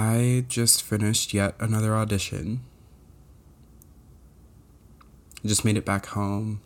I 0.00 0.46
just 0.48 0.82
finished 0.82 1.34
yet 1.34 1.54
another 1.60 1.94
audition. 1.94 2.60
Just 5.44 5.62
made 5.62 5.76
it 5.76 5.84
back 5.84 6.06
home. 6.06 6.62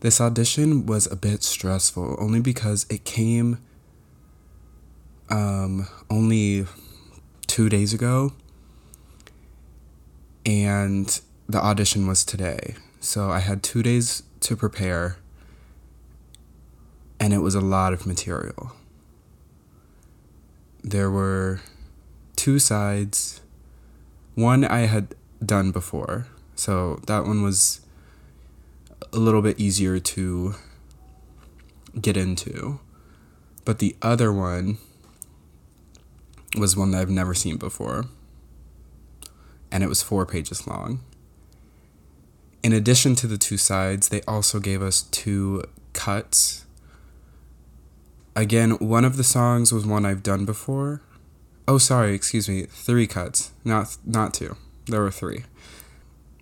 This 0.00 0.20
audition 0.20 0.86
was 0.86 1.06
a 1.06 1.14
bit 1.14 1.44
stressful 1.44 2.16
only 2.18 2.40
because 2.40 2.84
it 2.90 3.04
came 3.04 3.58
um, 5.30 5.86
only 6.10 6.66
two 7.46 7.68
days 7.68 7.94
ago 7.94 8.32
and 10.44 11.20
the 11.48 11.58
audition 11.58 12.08
was 12.08 12.24
today. 12.24 12.74
So 12.98 13.30
I 13.30 13.38
had 13.38 13.62
two 13.62 13.84
days 13.84 14.24
to 14.40 14.56
prepare 14.56 15.18
and 17.20 17.32
it 17.32 17.38
was 17.38 17.54
a 17.54 17.60
lot 17.60 17.92
of 17.92 18.04
material. 18.04 18.72
There 20.82 21.10
were 21.10 21.60
two 22.36 22.58
sides. 22.58 23.40
One 24.34 24.64
I 24.64 24.80
had 24.80 25.14
done 25.44 25.72
before, 25.72 26.26
so 26.54 27.00
that 27.06 27.24
one 27.24 27.42
was 27.42 27.80
a 29.12 29.18
little 29.18 29.42
bit 29.42 29.58
easier 29.58 29.98
to 29.98 30.54
get 32.00 32.16
into. 32.16 32.80
But 33.64 33.80
the 33.80 33.96
other 34.00 34.32
one 34.32 34.78
was 36.56 36.76
one 36.76 36.92
that 36.92 37.00
I've 37.00 37.10
never 37.10 37.34
seen 37.34 37.56
before, 37.56 38.06
and 39.70 39.82
it 39.82 39.88
was 39.88 40.02
four 40.02 40.24
pages 40.24 40.66
long. 40.66 41.00
In 42.62 42.72
addition 42.72 43.14
to 43.16 43.26
the 43.26 43.38
two 43.38 43.56
sides, 43.56 44.08
they 44.08 44.22
also 44.22 44.58
gave 44.60 44.82
us 44.82 45.02
two 45.02 45.64
cuts 45.92 46.64
Again, 48.38 48.78
one 48.78 49.04
of 49.04 49.16
the 49.16 49.24
songs 49.24 49.72
was 49.72 49.84
one 49.84 50.06
I've 50.06 50.22
done 50.22 50.44
before. 50.44 51.00
Oh, 51.66 51.76
sorry, 51.76 52.14
excuse 52.14 52.48
me, 52.48 52.66
three 52.66 53.08
cuts, 53.08 53.50
not 53.64 53.96
not 54.06 54.32
two. 54.32 54.56
There 54.86 55.00
were 55.00 55.10
three. 55.10 55.42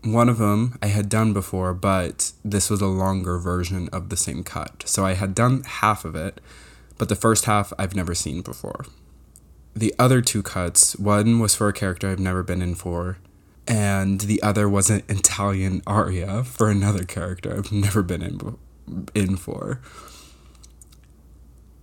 One 0.05 0.29
of 0.29 0.37
them 0.37 0.77
I 0.83 0.89
had 0.89 1.09
done 1.09 1.33
before, 1.33 1.73
but 1.73 2.33
this 2.45 2.69
was 2.69 2.83
a 2.83 2.87
longer 2.87 3.39
version 3.39 3.89
of 3.95 4.11
the 4.11 4.17
same 4.19 4.45
cut. 4.45 4.85
So 4.87 5.07
I 5.07 5.15
had 5.15 5.35
done 5.35 5.63
half 5.65 6.05
of 6.05 6.15
it, 6.15 6.43
but 6.99 7.09
the 7.09 7.17
first 7.17 7.47
half 7.47 7.73
I've 7.79 7.97
never 7.97 8.15
seen 8.15 8.43
before. 8.43 8.85
The 9.75 9.95
other 9.99 10.21
two 10.21 10.43
cuts, 10.43 10.97
one 10.97 11.39
was 11.39 11.55
for 11.55 11.69
a 11.69 11.73
character 11.73 12.11
I've 12.11 12.19
never 12.19 12.43
been 12.43 12.61
in 12.61 12.75
for, 12.75 13.17
and 13.67 14.21
the 14.21 14.43
other 14.43 14.69
was 14.69 14.91
an 14.91 15.03
Italian 15.09 15.81
aria 15.87 16.45
for 16.45 16.69
another 16.69 17.05
character 17.05 17.57
I've 17.57 17.73
never 17.73 18.03
been 18.03 18.21
in 18.21 18.59
in 19.15 19.39
for 19.39 19.81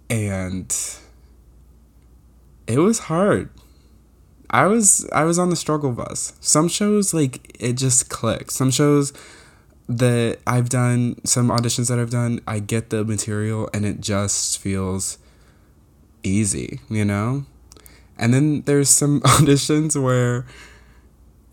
and 0.09 0.75
it 2.67 2.79
was 2.79 2.99
hard. 2.99 3.49
I 4.49 4.67
was 4.67 5.09
I 5.11 5.23
was 5.23 5.39
on 5.39 5.49
the 5.49 5.55
struggle 5.55 5.91
bus. 5.91 6.33
Some 6.39 6.67
shows 6.67 7.13
like 7.13 7.55
it 7.59 7.73
just 7.73 8.09
clicks. 8.09 8.55
Some 8.55 8.71
shows 8.71 9.13
that 9.89 10.39
I've 10.47 10.69
done, 10.69 11.19
some 11.25 11.49
auditions 11.49 11.89
that 11.89 11.99
I've 11.99 12.09
done, 12.09 12.39
I 12.47 12.59
get 12.59 12.89
the 12.89 13.03
material 13.03 13.69
and 13.73 13.85
it 13.85 13.99
just 13.99 14.59
feels 14.59 15.17
easy, 16.23 16.79
you 16.89 17.03
know? 17.03 17.45
And 18.17 18.33
then 18.33 18.61
there's 18.61 18.89
some 18.89 19.21
auditions 19.21 20.01
where 20.01 20.45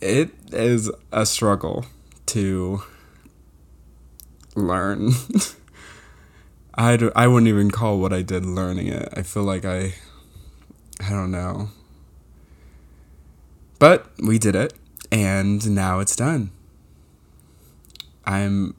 it 0.01 0.31
is 0.53 0.91
a 1.13 1.27
struggle 1.27 1.87
to 2.27 2.83
learn. 4.55 5.13
I 6.75 6.97
d- 6.97 7.11
I 7.17 7.27
wouldn't 7.27 7.49
even 7.49 7.71
call 7.71 7.99
what 8.01 8.13
I 8.13 8.23
did 8.23 8.45
learning 8.45 8.89
it. 8.89 9.09
I 9.17 9.23
feel 9.23 9.43
like 9.43 9.65
I, 9.65 9.95
I 11.01 11.11
don't 11.11 11.31
know. 11.31 11.71
But 13.79 14.07
we 14.19 14.39
did 14.39 14.55
it, 14.55 14.75
and 15.11 15.75
now 15.75 16.01
it's 16.01 16.15
done. 16.15 16.51
I'm 18.25 18.75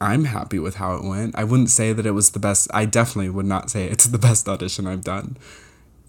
I'm 0.00 0.24
happy 0.24 0.58
with 0.58 0.76
how 0.76 0.94
it 0.94 1.04
went. 1.04 1.34
I 1.36 1.44
wouldn't 1.44 1.70
say 1.70 1.92
that 1.92 2.06
it 2.06 2.10
was 2.12 2.30
the 2.30 2.38
best. 2.38 2.68
I 2.72 2.84
definitely 2.84 3.30
would 3.30 3.46
not 3.46 3.70
say 3.70 3.84
it's 3.90 4.06
the 4.06 4.18
best 4.18 4.48
audition 4.48 4.86
I've 4.86 5.04
done 5.04 5.36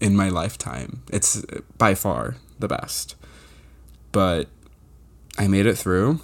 in 0.00 0.16
my 0.16 0.28
lifetime. 0.28 1.02
It's 1.12 1.42
by 1.76 1.94
far 1.94 2.36
the 2.58 2.68
best. 2.68 3.14
But 4.12 4.48
I 5.38 5.48
made 5.48 5.66
it 5.66 5.76
through. 5.76 6.20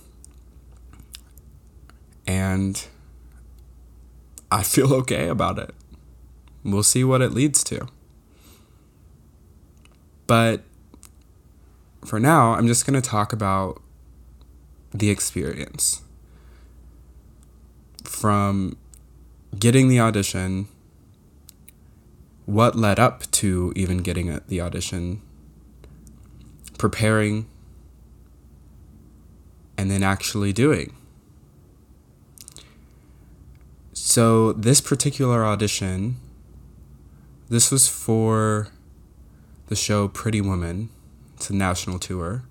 And 2.27 2.87
I 4.55 4.63
feel 4.63 4.95
okay 4.95 5.27
about 5.27 5.59
it. 5.59 5.75
We'll 6.63 6.85
see 6.85 7.03
what 7.03 7.21
it 7.21 7.33
leads 7.33 7.65
to. 7.65 7.89
But 10.29 10.63
for 12.05 12.21
now, 12.21 12.55
I'm 12.55 12.69
just 12.69 12.87
going 12.87 12.95
to 12.95 13.07
talk 13.07 13.33
about 13.33 13.83
the 14.93 15.11
experience 15.11 16.03
from 18.05 18.77
getting 19.59 19.89
the 19.89 19.99
audition, 19.99 20.69
what 22.47 22.77
led 22.77 23.01
up 23.01 23.29
to 23.33 23.73
even 23.75 23.99
getting 23.99 24.41
the 24.47 24.61
audition, 24.61 25.21
preparing, 26.79 27.49
and 29.77 29.91
then 29.91 30.05
actually 30.05 30.53
doing. 30.53 30.95
So 34.07 34.53
this 34.53 34.83
particular 34.83 35.47
audition, 35.47 36.17
this 37.49 37.71
was 37.71 37.89
for 37.89 38.69
the 39.69 39.75
show 39.75 40.09
Pretty 40.09 40.43
Woman. 40.43 40.91
It's 41.37 41.49
a 41.49 41.55
national 41.55 41.99
tour. 41.99 42.45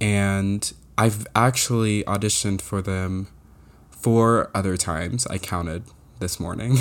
And 0.00 0.72
I've 0.96 1.26
actually 1.36 2.02
auditioned 2.04 2.62
for 2.62 2.80
them 2.80 3.26
four 3.90 4.50
other 4.54 4.78
times. 4.78 5.26
I 5.26 5.36
counted 5.36 5.84
this 6.18 6.40
morning. 6.40 6.78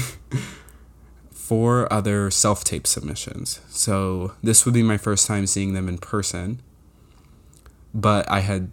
four 1.29 1.91
other 1.91 2.31
self 2.31 2.63
tape 2.63 2.87
submissions. 2.87 3.59
So 3.67 4.31
this 4.41 4.63
would 4.63 4.73
be 4.73 4.81
my 4.81 4.97
first 4.97 5.27
time 5.27 5.45
seeing 5.45 5.73
them 5.73 5.89
in 5.89 5.97
person. 5.97 6.61
But 7.93 8.31
I 8.31 8.39
had 8.39 8.71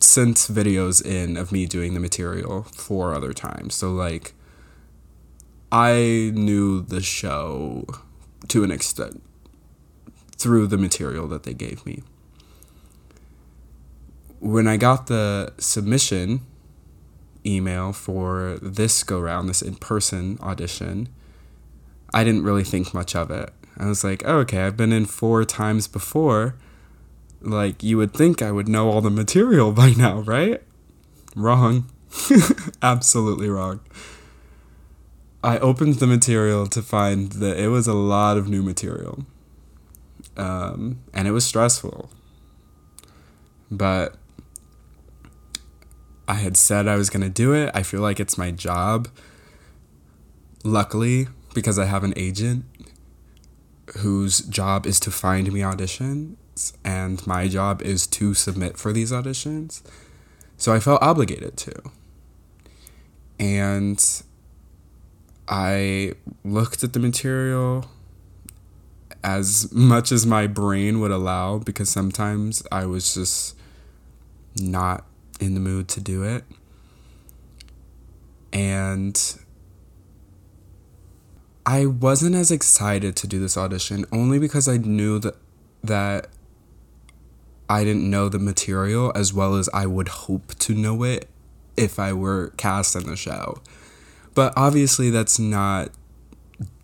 sent 0.00 0.36
videos 0.36 1.04
in 1.04 1.36
of 1.36 1.52
me 1.52 1.66
doing 1.66 1.94
the 1.94 2.00
material 2.00 2.62
four 2.62 3.14
other 3.14 3.32
times. 3.32 3.74
So 3.74 3.92
like 3.92 4.32
I 5.70 6.30
knew 6.34 6.80
the 6.80 7.02
show 7.02 7.86
to 8.48 8.64
an 8.64 8.70
extent 8.70 9.22
through 10.36 10.68
the 10.68 10.78
material 10.78 11.26
that 11.28 11.42
they 11.42 11.52
gave 11.52 11.84
me. 11.84 12.02
When 14.40 14.68
I 14.68 14.76
got 14.76 15.08
the 15.08 15.52
submission 15.58 16.42
email 17.44 17.92
for 17.92 18.58
this 18.62 19.02
go 19.02 19.18
round, 19.18 19.48
this 19.48 19.62
in 19.62 19.74
person 19.76 20.38
audition, 20.40 21.08
I 22.14 22.24
didn't 22.24 22.44
really 22.44 22.64
think 22.64 22.94
much 22.94 23.16
of 23.16 23.30
it. 23.30 23.52
I 23.76 23.86
was 23.86 24.04
like, 24.04 24.22
oh, 24.24 24.38
okay, 24.38 24.62
I've 24.62 24.76
been 24.76 24.92
in 24.92 25.06
four 25.06 25.44
times 25.44 25.88
before 25.88 26.56
like, 27.40 27.82
you 27.82 27.96
would 27.98 28.12
think 28.12 28.42
I 28.42 28.50
would 28.50 28.68
know 28.68 28.90
all 28.90 29.00
the 29.00 29.10
material 29.10 29.72
by 29.82 29.90
now, 29.90 30.20
right? 30.20 30.62
Wrong. 31.36 31.90
Absolutely 32.82 33.48
wrong. 33.48 33.80
I 35.42 35.58
opened 35.58 35.94
the 35.94 36.06
material 36.06 36.66
to 36.66 36.82
find 36.82 37.32
that 37.32 37.58
it 37.58 37.68
was 37.68 37.86
a 37.86 37.94
lot 37.94 38.36
of 38.36 38.48
new 38.48 38.62
material. 38.62 39.24
Um, 40.36 41.00
and 41.14 41.28
it 41.28 41.32
was 41.32 41.44
stressful. 41.46 42.10
But 43.70 44.16
I 46.26 46.34
had 46.34 46.56
said 46.56 46.88
I 46.88 46.96
was 46.96 47.08
going 47.08 47.22
to 47.22 47.28
do 47.28 47.52
it. 47.52 47.70
I 47.74 47.82
feel 47.82 48.00
like 48.00 48.18
it's 48.20 48.36
my 48.36 48.50
job. 48.50 49.08
Luckily, 50.64 51.28
because 51.54 51.78
I 51.78 51.84
have 51.86 52.04
an 52.04 52.14
agent 52.16 52.64
whose 53.98 54.40
job 54.40 54.86
is 54.86 55.00
to 55.00 55.10
find 55.10 55.50
me 55.52 55.62
audition 55.62 56.36
and 56.84 57.24
my 57.26 57.48
job 57.48 57.82
is 57.82 58.06
to 58.06 58.34
submit 58.34 58.76
for 58.76 58.92
these 58.92 59.12
auditions. 59.12 59.82
So 60.56 60.72
I 60.72 60.80
felt 60.80 61.02
obligated 61.02 61.56
to. 61.58 61.72
And 63.38 64.04
I 65.48 66.14
looked 66.44 66.82
at 66.82 66.92
the 66.92 66.98
material 66.98 67.86
as 69.22 69.72
much 69.72 70.12
as 70.12 70.26
my 70.26 70.46
brain 70.46 71.00
would 71.00 71.10
allow 71.10 71.58
because 71.58 71.88
sometimes 71.88 72.62
I 72.70 72.86
was 72.86 73.14
just 73.14 73.56
not 74.60 75.04
in 75.40 75.54
the 75.54 75.60
mood 75.60 75.88
to 75.88 76.00
do 76.00 76.22
it. 76.22 76.44
And 78.52 79.38
I 81.64 81.86
wasn't 81.86 82.34
as 82.34 82.50
excited 82.50 83.14
to 83.16 83.26
do 83.26 83.38
this 83.38 83.56
audition 83.56 84.06
only 84.10 84.38
because 84.38 84.68
I 84.68 84.78
knew 84.78 85.18
that 85.18 85.36
that 85.84 86.28
I 87.68 87.84
didn't 87.84 88.08
know 88.08 88.28
the 88.28 88.38
material 88.38 89.12
as 89.14 89.32
well 89.32 89.54
as 89.54 89.68
I 89.74 89.86
would 89.86 90.08
hope 90.08 90.54
to 90.56 90.74
know 90.74 91.02
it 91.02 91.28
if 91.76 91.98
I 91.98 92.12
were 92.12 92.52
cast 92.56 92.96
in 92.96 93.06
the 93.06 93.16
show. 93.16 93.60
But 94.34 94.52
obviously, 94.56 95.10
that's 95.10 95.38
not 95.38 95.90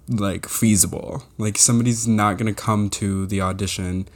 like 0.09 0.49
feasible. 0.49 1.25
Like 1.39 1.59
somebody's 1.59 2.07
not 2.07 2.39
to 2.39 2.53
come 2.53 2.91
to 2.91 3.27
the 3.27 3.41
audition 3.41 4.09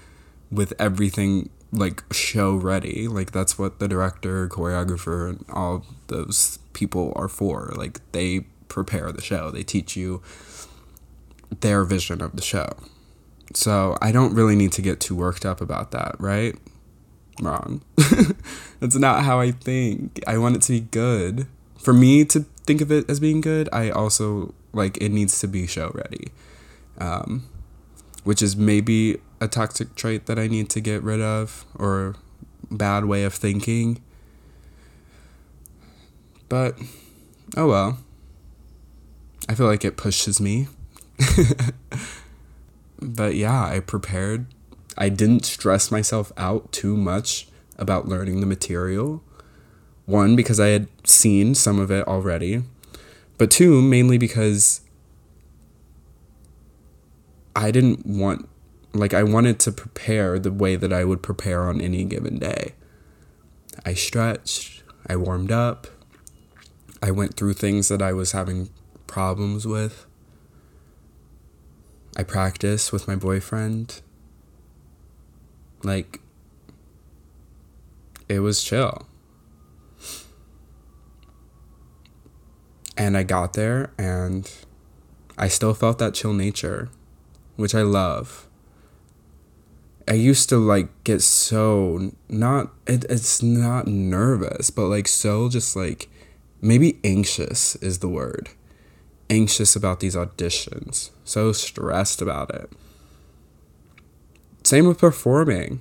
with 0.51 0.73
everything 0.79 1.51
like 1.73 2.03
show 2.13 2.55
ready. 2.55 3.09
Like 3.09 3.33
that's 3.33 3.59
what 3.59 3.79
the 3.79 3.89
director, 3.89 4.49
choreographer, 4.49 5.29
and 5.31 5.45
all 5.51 5.85
those 6.09 6.59
people 6.73 7.13
are 7.17 7.29
for. 7.29 7.73
Like 7.77 8.01
they 8.13 8.41
prepare 8.69 9.13
the 9.13 9.23
show. 9.23 9.51
They 9.51 9.63
teach 9.63 9.97
you 9.97 10.23
their 11.61 11.85
vision 11.85 12.21
of 12.21 12.37
the 12.37 12.43
show. 12.43 12.77
So 13.55 13.97
I 14.01 14.13
don't 14.13 14.35
really 14.35 14.57
need 14.57 14.73
to 14.73 14.83
get 14.83 15.01
too 15.01 15.17
worked 15.17 15.47
up 15.47 15.61
about 15.61 15.91
that, 15.93 16.17
right? 16.19 16.55
Wrong. 17.41 17.83
That's 18.81 18.97
not 18.97 19.25
how 19.25 19.41
I 19.41 19.53
think. 19.53 20.23
I 20.27 20.39
want 20.39 20.57
it 20.57 20.63
to 20.63 20.73
be 20.73 20.81
good. 20.81 21.47
For 21.79 21.93
me 21.93 22.25
to 22.27 22.41
think 22.67 22.81
of 22.81 22.93
it 22.93 23.09
as 23.09 23.21
being 23.21 23.41
good, 23.41 23.69
I 23.73 23.91
also 23.91 24.55
like 24.73 24.99
it 24.99 25.11
needs 25.11 25.41
to 25.41 25.49
be 25.49 25.67
show 25.67 25.91
ready. 25.95 26.29
Um, 26.99 27.49
which 28.25 28.43
is 28.43 28.57
maybe 28.57 29.19
a 29.41 29.49
toxic 29.49 29.95
trait 29.95 30.27
that 30.27 30.39
I 30.39 30.49
need 30.49 30.69
to 30.71 30.81
get 30.81 31.03
rid 31.03 31.21
of 31.21 31.65
or 31.75 32.17
bad 32.71 33.05
way 33.05 33.25
of 33.25 33.35
thinking. 33.35 34.03
But 36.49 36.79
oh 37.57 37.69
well. 37.69 37.99
I 39.49 39.55
feel 39.55 39.67
like 39.67 39.85
it 39.85 39.97
pushes 39.97 40.41
me. 40.41 40.69
but 43.01 43.35
yeah, 43.35 43.65
I 43.65 43.81
prepared. 43.81 44.47
I 44.97 45.09
didn't 45.09 45.45
stress 45.45 45.91
myself 45.91 46.33
out 46.37 46.73
too 46.73 46.97
much 46.97 47.49
about 47.79 48.09
learning 48.09 48.41
the 48.41 48.47
material. 48.47 49.23
One, 50.07 50.37
because 50.37 50.59
I 50.59 50.69
had 50.69 50.89
seen 51.07 51.55
some 51.55 51.79
of 51.79 51.91
it 51.91 52.07
already. 52.09 52.65
But 53.37 53.51
two, 53.51 53.81
mainly 53.81 54.19
because 54.19 54.81
I 57.55 57.71
didn't 57.71 58.05
want, 58.05 58.49
like, 58.93 59.15
I 59.15 59.23
wanted 59.23 59.61
to 59.61 59.73
prepare 59.73 60.39
the 60.39 60.53
way 60.53 60.77
that 60.77 60.93
I 60.93 61.05
would 61.05 61.23
prepare 61.23 61.69
on 61.69 61.81
any 61.81 62.05
given 62.05 62.39
day. 62.39 62.75
I 63.85 63.95
stretched, 63.95 64.83
I 65.07 65.17
warmed 65.17 65.53
up, 65.53 65.87
I 67.01 67.13
went 67.13 67.35
through 67.35 67.53
things 67.53 67.89
that 67.89 68.03
I 68.03 68.13
was 68.13 68.33
having 68.33 68.71
problems 69.07 69.67
with. 69.67 70.07
I 72.19 72.25
practiced 72.25 72.93
with 72.93 73.07
my 73.07 73.15
boyfriend. 73.15 74.03
Like, 75.85 76.21
it 78.29 78.41
was 78.41 78.63
chill. 78.63 79.07
And 82.97 83.17
I 83.17 83.23
got 83.23 83.53
there 83.53 83.93
and 83.97 84.51
I 85.39 85.47
still 85.47 85.73
felt 85.73 85.99
that 85.99 86.15
chill 86.15 86.33
nature, 86.33 86.89
which 87.55 87.77
I 87.77 87.83
love. 87.83 88.49
I 90.09 90.15
used 90.15 90.49
to 90.49 90.57
like 90.57 90.89
get 91.05 91.23
so 91.23 92.13
not 92.29 92.73
it, 92.89 93.05
it's 93.09 93.41
not 93.41 93.87
nervous, 93.87 94.71
but 94.71 94.87
like 94.87 95.07
so 95.07 95.49
just 95.49 95.77
like 95.77 96.09
maybe 96.61 96.99
anxious 97.05 97.77
is 97.77 98.01
the 98.01 98.09
word 98.09 98.49
anxious 99.31 99.77
about 99.77 100.01
these 100.01 100.17
auditions, 100.17 101.11
so 101.25 101.53
stressed 101.53 102.23
about 102.23 102.55
it. 102.55 102.71
Same 104.65 104.87
with 104.87 104.99
performing. 104.99 105.81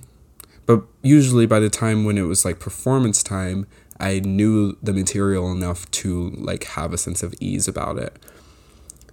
But 0.66 0.82
usually 1.02 1.46
by 1.46 1.60
the 1.60 1.70
time 1.70 2.04
when 2.04 2.18
it 2.18 2.22
was 2.22 2.44
like 2.44 2.60
performance 2.60 3.22
time, 3.22 3.66
I 3.98 4.20
knew 4.20 4.76
the 4.82 4.92
material 4.92 5.50
enough 5.50 5.90
to 5.92 6.30
like 6.30 6.64
have 6.64 6.92
a 6.92 6.98
sense 6.98 7.22
of 7.22 7.34
ease 7.40 7.66
about 7.66 7.98
it. 7.98 8.16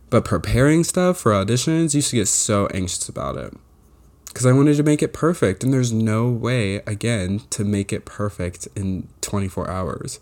But 0.10 0.26
preparing 0.26 0.84
stuff 0.84 1.18
for 1.18 1.32
auditions 1.32 1.96
used 1.96 2.12
to 2.12 2.18
get 2.18 2.28
so 2.28 2.68
anxious 2.68 3.10
about 3.10 3.38
it 3.38 3.54
because 4.36 4.46
I 4.46 4.52
wanted 4.52 4.76
to 4.76 4.84
make 4.84 5.02
it 5.02 5.14
perfect, 5.14 5.64
and 5.64 5.72
there's 5.72 5.94
no 5.94 6.30
way, 6.30 6.82
again, 6.86 7.44
to 7.52 7.64
make 7.64 7.94
it 7.94 8.04
perfect 8.04 8.68
in 8.76 9.08
24 9.22 9.70
hours. 9.70 10.20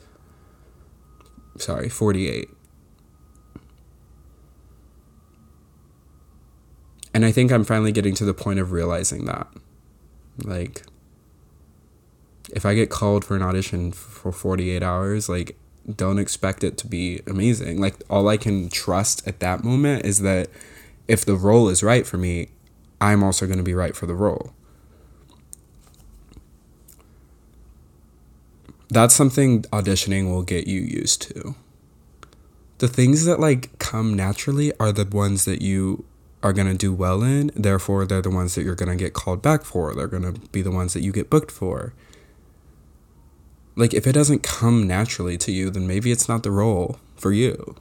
Sorry, 1.58 1.90
48. 1.90 2.48
And 7.14 7.26
I 7.26 7.32
think 7.32 7.52
I'm 7.52 7.64
finally 7.64 7.92
getting 7.92 8.16
to 8.16 8.26
the 8.26 8.34
point 8.34 8.60
of 8.60 8.72
realizing 8.72 9.26
that. 9.26 9.48
Like, 10.44 10.84
if 12.52 12.66
I 12.66 12.74
get 12.74 12.90
called 12.90 13.24
for 13.24 13.36
an 13.36 13.42
audition 13.42 13.92
for 13.92 14.32
48 14.32 14.82
hours, 14.82 15.30
like, 15.30 15.56
don't 15.96 16.18
expect 16.18 16.64
it 16.64 16.78
to 16.80 16.88
be 16.88 17.22
amazing. 17.28 17.80
Like, 17.80 17.96
all 18.10 18.28
I 18.28 18.38
can 18.38 18.70
trust 18.70 19.28
at 19.28 19.40
that 19.42 19.64
moment 19.64 20.06
is 20.06 20.20
that 20.20 20.50
if 21.08 21.26
the 21.26 21.36
role 21.36 21.70
is 21.70 21.84
right 21.84 22.08
for 22.08 22.18
me, 22.18 22.50
I'm 23.00 23.24
also 23.24 23.46
going 23.46 23.58
to 23.58 23.64
be 23.64 23.74
right 23.74 23.96
for 23.96 24.06
the 24.06 24.16
role. 24.16 24.54
That's 28.90 29.16
something 29.16 29.64
auditioning 29.64 30.30
will 30.30 30.44
get 30.44 30.68
you 30.68 30.80
used 30.80 31.22
to. 31.24 31.56
The 32.78 32.88
things 32.88 33.26
that 33.26 33.40
like 33.40 33.78
come 33.80 34.14
naturally 34.14 34.72
are 34.80 34.92
the 34.92 35.06
ones 35.06 35.46
that 35.46 35.62
you 35.62 36.06
are 36.44 36.54
going 36.54 36.68
to 36.68 36.78
do 36.78 36.94
well 36.94 37.24
in. 37.24 37.50
Therefore, 37.56 38.06
they're 38.06 38.22
the 38.22 38.30
ones 38.30 38.54
that 38.56 38.64
you're 38.64 38.76
going 38.76 38.96
to 38.96 39.02
get 39.02 39.14
called 39.14 39.42
back 39.42 39.64
for. 39.64 39.96
They're 39.96 40.08
going 40.08 40.32
to 40.32 40.40
be 40.50 40.62
the 40.62 40.72
ones 40.72 40.94
that 40.94 41.02
you 41.02 41.12
get 41.12 41.30
booked 41.30 41.52
for. 41.52 41.94
Like, 43.76 43.94
if 43.94 44.06
it 44.06 44.12
doesn't 44.12 44.44
come 44.44 44.86
naturally 44.86 45.38
to 45.38 45.52
you, 45.52 45.70
then 45.72 45.88
maybe 45.88 46.12
it's 46.12 46.30
not 46.30 46.44
the 46.44 46.52
role 46.52 47.00
for 47.16 47.32
you. 47.32 47.76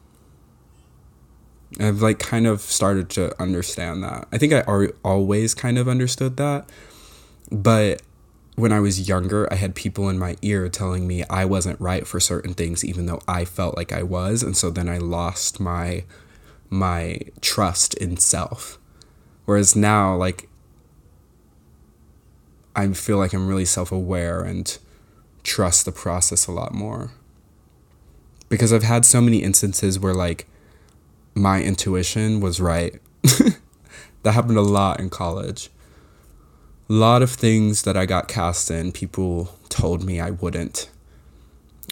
I've 1.80 2.00
like 2.00 2.18
kind 2.18 2.46
of 2.46 2.60
started 2.60 3.10
to 3.10 3.40
understand 3.40 4.02
that. 4.04 4.28
I 4.30 4.38
think 4.38 4.52
I 4.52 4.60
always 5.02 5.54
kind 5.54 5.78
of 5.78 5.88
understood 5.88 6.36
that. 6.36 6.70
But 7.50 8.02
when 8.56 8.72
I 8.72 8.80
was 8.80 9.08
younger, 9.08 9.50
I 9.52 9.56
had 9.56 9.74
people 9.74 10.08
in 10.08 10.18
my 10.18 10.36
ear 10.42 10.68
telling 10.68 11.06
me 11.06 11.24
I 11.24 11.44
wasn't 11.44 11.80
right 11.80 12.06
for 12.06 12.20
certain 12.20 12.54
things, 12.54 12.84
even 12.84 13.06
though 13.06 13.20
I 13.26 13.44
felt 13.44 13.76
like 13.76 13.92
I 13.92 14.02
was. 14.02 14.42
And 14.42 14.56
so 14.56 14.70
then 14.70 14.88
I 14.88 14.98
lost 14.98 15.60
my 15.60 16.04
my 16.72 17.18
trust 17.42 17.92
in 17.94 18.16
self. 18.16 18.78
Whereas 19.44 19.76
now, 19.76 20.16
like, 20.16 20.48
I 22.74 22.88
feel 22.94 23.18
like 23.18 23.34
I'm 23.34 23.46
really 23.46 23.66
self 23.66 23.92
aware 23.92 24.40
and 24.40 24.78
trust 25.44 25.84
the 25.84 25.92
process 25.92 26.46
a 26.46 26.52
lot 26.52 26.72
more. 26.72 27.10
Because 28.48 28.72
I've 28.72 28.82
had 28.82 29.04
so 29.04 29.20
many 29.20 29.42
instances 29.42 29.98
where, 29.98 30.14
like, 30.14 30.46
my 31.34 31.62
intuition 31.62 32.40
was 32.40 32.60
right. 32.60 33.00
that 33.22 34.32
happened 34.32 34.58
a 34.58 34.62
lot 34.62 34.98
in 34.98 35.10
college. 35.10 35.68
A 36.88 36.92
lot 36.92 37.22
of 37.22 37.30
things 37.30 37.82
that 37.82 37.96
I 37.96 38.06
got 38.06 38.28
cast 38.28 38.70
in, 38.70 38.92
people 38.92 39.58
told 39.68 40.04
me 40.04 40.20
I 40.20 40.30
wouldn't, 40.30 40.90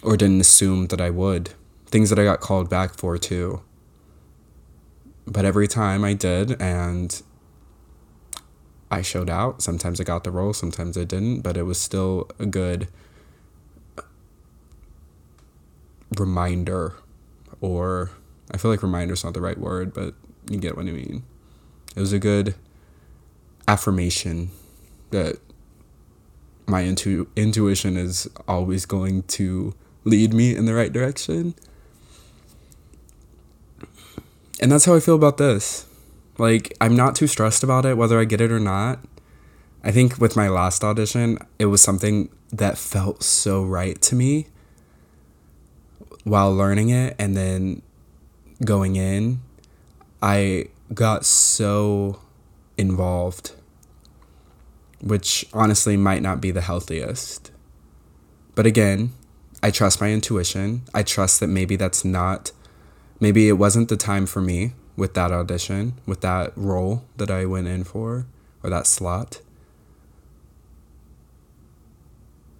or 0.02 0.16
didn't 0.16 0.40
assume 0.40 0.86
that 0.86 1.00
I 1.00 1.10
would. 1.10 1.50
Things 1.86 2.08
that 2.10 2.18
I 2.18 2.24
got 2.24 2.40
called 2.40 2.70
back 2.70 2.94
for, 2.94 3.18
too 3.18 3.62
but 5.30 5.44
every 5.44 5.68
time 5.68 6.04
I 6.04 6.12
did, 6.12 6.60
and 6.60 7.22
I 8.90 9.02
showed 9.02 9.30
out. 9.30 9.62
Sometimes 9.62 10.00
I 10.00 10.04
got 10.04 10.24
the 10.24 10.30
role, 10.32 10.52
sometimes 10.52 10.98
I 10.98 11.04
didn't, 11.04 11.42
but 11.42 11.56
it 11.56 11.62
was 11.62 11.80
still 11.80 12.28
a 12.38 12.46
good 12.46 12.88
reminder, 16.18 16.94
or 17.60 18.10
I 18.50 18.56
feel 18.56 18.70
like 18.70 18.82
reminder's 18.82 19.22
not 19.22 19.34
the 19.34 19.40
right 19.40 19.58
word, 19.58 19.94
but 19.94 20.14
you 20.50 20.58
get 20.58 20.76
what 20.76 20.86
I 20.86 20.90
mean. 20.90 21.22
It 21.94 22.00
was 22.00 22.12
a 22.12 22.18
good 22.18 22.56
affirmation 23.68 24.50
that 25.10 25.36
my 26.66 26.80
intu- 26.80 27.28
intuition 27.36 27.96
is 27.96 28.28
always 28.48 28.86
going 28.86 29.22
to 29.24 29.74
lead 30.04 30.34
me 30.34 30.56
in 30.56 30.64
the 30.64 30.74
right 30.74 30.92
direction. 30.92 31.54
And 34.60 34.70
that's 34.70 34.84
how 34.84 34.94
I 34.94 35.00
feel 35.00 35.14
about 35.14 35.38
this. 35.38 35.86
Like, 36.36 36.76
I'm 36.80 36.94
not 36.94 37.16
too 37.16 37.26
stressed 37.26 37.62
about 37.62 37.86
it, 37.86 37.96
whether 37.96 38.20
I 38.20 38.24
get 38.24 38.40
it 38.40 38.52
or 38.52 38.60
not. 38.60 39.00
I 39.82 39.90
think 39.90 40.18
with 40.18 40.36
my 40.36 40.48
last 40.48 40.84
audition, 40.84 41.38
it 41.58 41.66
was 41.66 41.82
something 41.82 42.28
that 42.52 42.76
felt 42.76 43.22
so 43.22 43.64
right 43.64 44.00
to 44.02 44.14
me 44.14 44.48
while 46.24 46.54
learning 46.54 46.90
it 46.90 47.16
and 47.18 47.34
then 47.34 47.80
going 48.62 48.96
in. 48.96 49.40
I 50.22 50.66
got 50.92 51.24
so 51.24 52.20
involved, 52.76 53.52
which 55.00 55.46
honestly 55.54 55.96
might 55.96 56.20
not 56.20 56.42
be 56.42 56.50
the 56.50 56.60
healthiest. 56.60 57.50
But 58.54 58.66
again, 58.66 59.12
I 59.62 59.70
trust 59.70 60.00
my 60.00 60.10
intuition. 60.10 60.82
I 60.92 61.02
trust 61.02 61.40
that 61.40 61.46
maybe 61.46 61.76
that's 61.76 62.04
not 62.04 62.52
maybe 63.20 63.48
it 63.48 63.52
wasn't 63.52 63.88
the 63.88 63.96
time 63.96 64.26
for 64.26 64.40
me 64.40 64.72
with 64.96 65.14
that 65.14 65.30
audition, 65.30 65.94
with 66.06 66.20
that 66.22 66.52
role 66.56 67.04
that 67.16 67.30
I 67.30 67.46
went 67.46 67.68
in 67.68 67.84
for, 67.84 68.26
or 68.62 68.70
that 68.70 68.86
slot. 68.86 69.40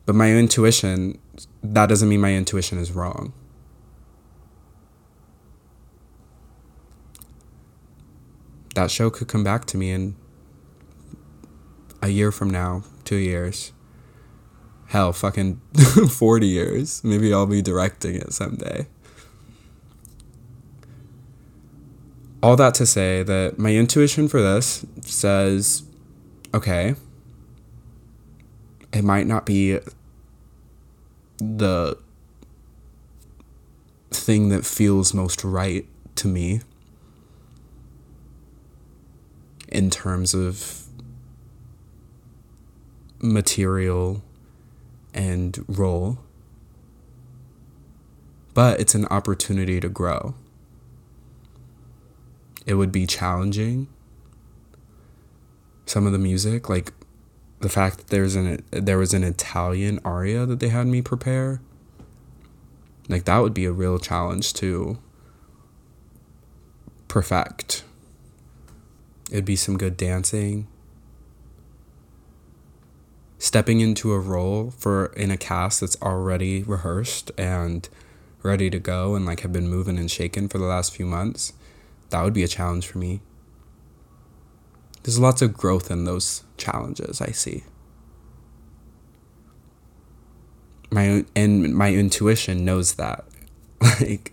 But 0.07 0.15
my 0.15 0.31
intuition, 0.33 1.19
that 1.63 1.89
doesn't 1.89 2.09
mean 2.09 2.21
my 2.21 2.35
intuition 2.35 2.79
is 2.79 2.93
wrong. 2.93 3.33
that 8.75 8.91
show 8.91 9.11
could 9.11 9.29
come 9.29 9.45
back 9.45 9.65
to 9.67 9.77
me 9.77 9.91
in 9.91 10.17
a 12.03 12.09
year 12.09 12.33
from 12.33 12.51
now, 12.51 12.83
two 13.05 13.17
years. 13.17 13.73
Hell, 14.87 15.13
fucking 15.13 15.61
40 16.11 16.47
years. 16.47 17.05
Maybe 17.05 17.33
I'll 17.33 17.47
be 17.47 17.63
directing 17.63 18.17
it 18.17 18.33
someday. 18.33 18.87
All 22.43 22.57
that 22.57 22.75
to 22.75 22.87
say 22.87 23.23
that 23.23 23.59
my 23.59 23.75
intuition 23.75 24.29
for 24.29 24.41
this 24.41 24.85
says 25.03 25.83
okay, 26.53 26.95
it 28.93 29.05
might 29.05 29.27
not 29.27 29.47
be 29.47 29.79
the 31.39 31.97
thing 34.11 34.49
that 34.49 34.67
feels 34.67 35.15
most 35.15 35.45
right 35.45 35.87
to 36.17 36.29
me 36.29 36.61
in 39.69 39.91
terms 39.91 40.35
of 40.35 40.85
material 43.21 44.23
and 45.15 45.65
role, 45.69 46.19
but 48.55 48.81
it's 48.81 48.95
an 48.95 49.07
opportunity 49.07 49.81
to 49.81 49.89
grow. 49.89 50.35
It 52.71 52.75
would 52.75 52.93
be 52.93 53.05
challenging. 53.05 53.89
Some 55.87 56.07
of 56.07 56.13
the 56.13 56.21
music, 56.21 56.69
like 56.69 56.93
the 57.59 57.69
fact 57.69 57.97
that 57.97 58.07
there's 58.07 58.37
an 58.37 58.63
there 58.71 58.97
was 58.97 59.13
an 59.13 59.25
Italian 59.25 59.99
aria 60.05 60.47
that 60.47 60.61
they 60.61 60.69
had 60.69 60.87
me 60.87 61.03
prepare, 61.03 61.61
like 63.09 63.25
that 63.25 63.39
would 63.39 63.55
be 63.55 63.65
a 63.65 63.73
real 63.73 63.99
challenge 63.99 64.55
to 64.55 64.99
perfect. 67.09 67.83
It'd 69.33 69.45
be 69.45 69.57
some 69.57 69.77
good 69.77 69.97
dancing. 69.97 70.69
Stepping 73.41 73.81
into 73.81 74.13
a 74.13 74.21
role 74.21 74.71
for 74.79 75.07
in 75.17 75.33
a 75.33 75.37
cast 75.37 75.81
that's 75.81 76.01
already 76.01 76.63
rehearsed 76.63 77.33
and 77.37 77.89
ready 78.45 78.71
to 78.71 78.79
go 78.79 79.17
and 79.17 79.27
like 79.27 79.41
have 79.41 79.53
been 79.53 79.69
moving 79.69 79.99
and 79.99 80.09
shaking 80.09 80.47
for 80.47 80.59
the 80.59 80.67
last 80.67 80.95
few 80.95 81.05
months, 81.05 81.53
that 82.11 82.23
would 82.23 82.35
be 82.35 82.43
a 82.43 82.49
challenge 82.49 82.87
for 82.87 82.99
me. 82.99 83.21
There's 85.03 85.19
lots 85.19 85.43
of 85.43 85.55
growth 85.55 85.91
in 85.91 86.05
those 86.05 86.45
challenges 86.57 87.21
I 87.21 87.31
see. 87.31 87.65
My 90.91 91.25
and 91.35 91.75
my 91.75 91.93
intuition 91.93 92.65
knows 92.65 92.95
that. 92.95 93.25
Like 94.01 94.33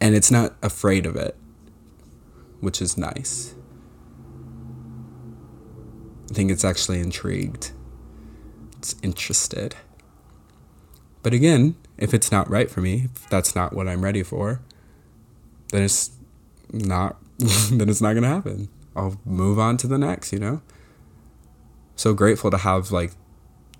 and 0.00 0.14
it's 0.14 0.30
not 0.30 0.54
afraid 0.62 1.06
of 1.06 1.16
it, 1.16 1.36
which 2.60 2.82
is 2.82 2.96
nice. 2.96 3.54
I 6.30 6.34
think 6.34 6.50
it's 6.50 6.64
actually 6.64 7.00
intrigued. 7.00 7.70
It's 8.78 8.96
interested. 9.02 9.74
But 11.22 11.32
again, 11.32 11.76
if 11.98 12.12
it's 12.12 12.30
not 12.30 12.48
right 12.50 12.70
for 12.70 12.80
me, 12.80 13.08
if 13.12 13.28
that's 13.28 13.54
not 13.54 13.72
what 13.72 13.88
I'm 13.88 14.02
ready 14.02 14.22
for, 14.22 14.60
then 15.72 15.82
it's 15.82 16.10
not 16.72 17.16
then 17.70 17.88
it's 17.88 18.00
not 18.00 18.14
to 18.14 18.26
happen. 18.26 18.68
I'll 18.94 19.20
move 19.24 19.58
on 19.58 19.76
to 19.78 19.86
the 19.86 19.98
next, 19.98 20.32
you 20.32 20.38
know? 20.38 20.62
So 21.94 22.14
grateful 22.14 22.50
to 22.50 22.58
have 22.58 22.90
like 22.90 23.12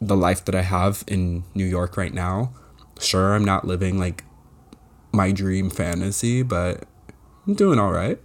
the 0.01 0.17
life 0.17 0.45
that 0.45 0.55
I 0.55 0.63
have 0.63 1.05
in 1.07 1.45
New 1.55 1.65
York 1.65 1.97
right 1.97 2.13
now. 2.13 2.53
Sure, 3.01 3.35
I'm 3.35 3.45
not 3.45 3.67
living 3.67 3.99
like 3.99 4.25
my 5.13 5.33
dream 5.33 5.71
fantasy, 5.71 6.43
but 6.43 6.85
I'm 7.47 7.55
doing 7.55 7.79
all 7.79 7.93
right. 7.93 8.19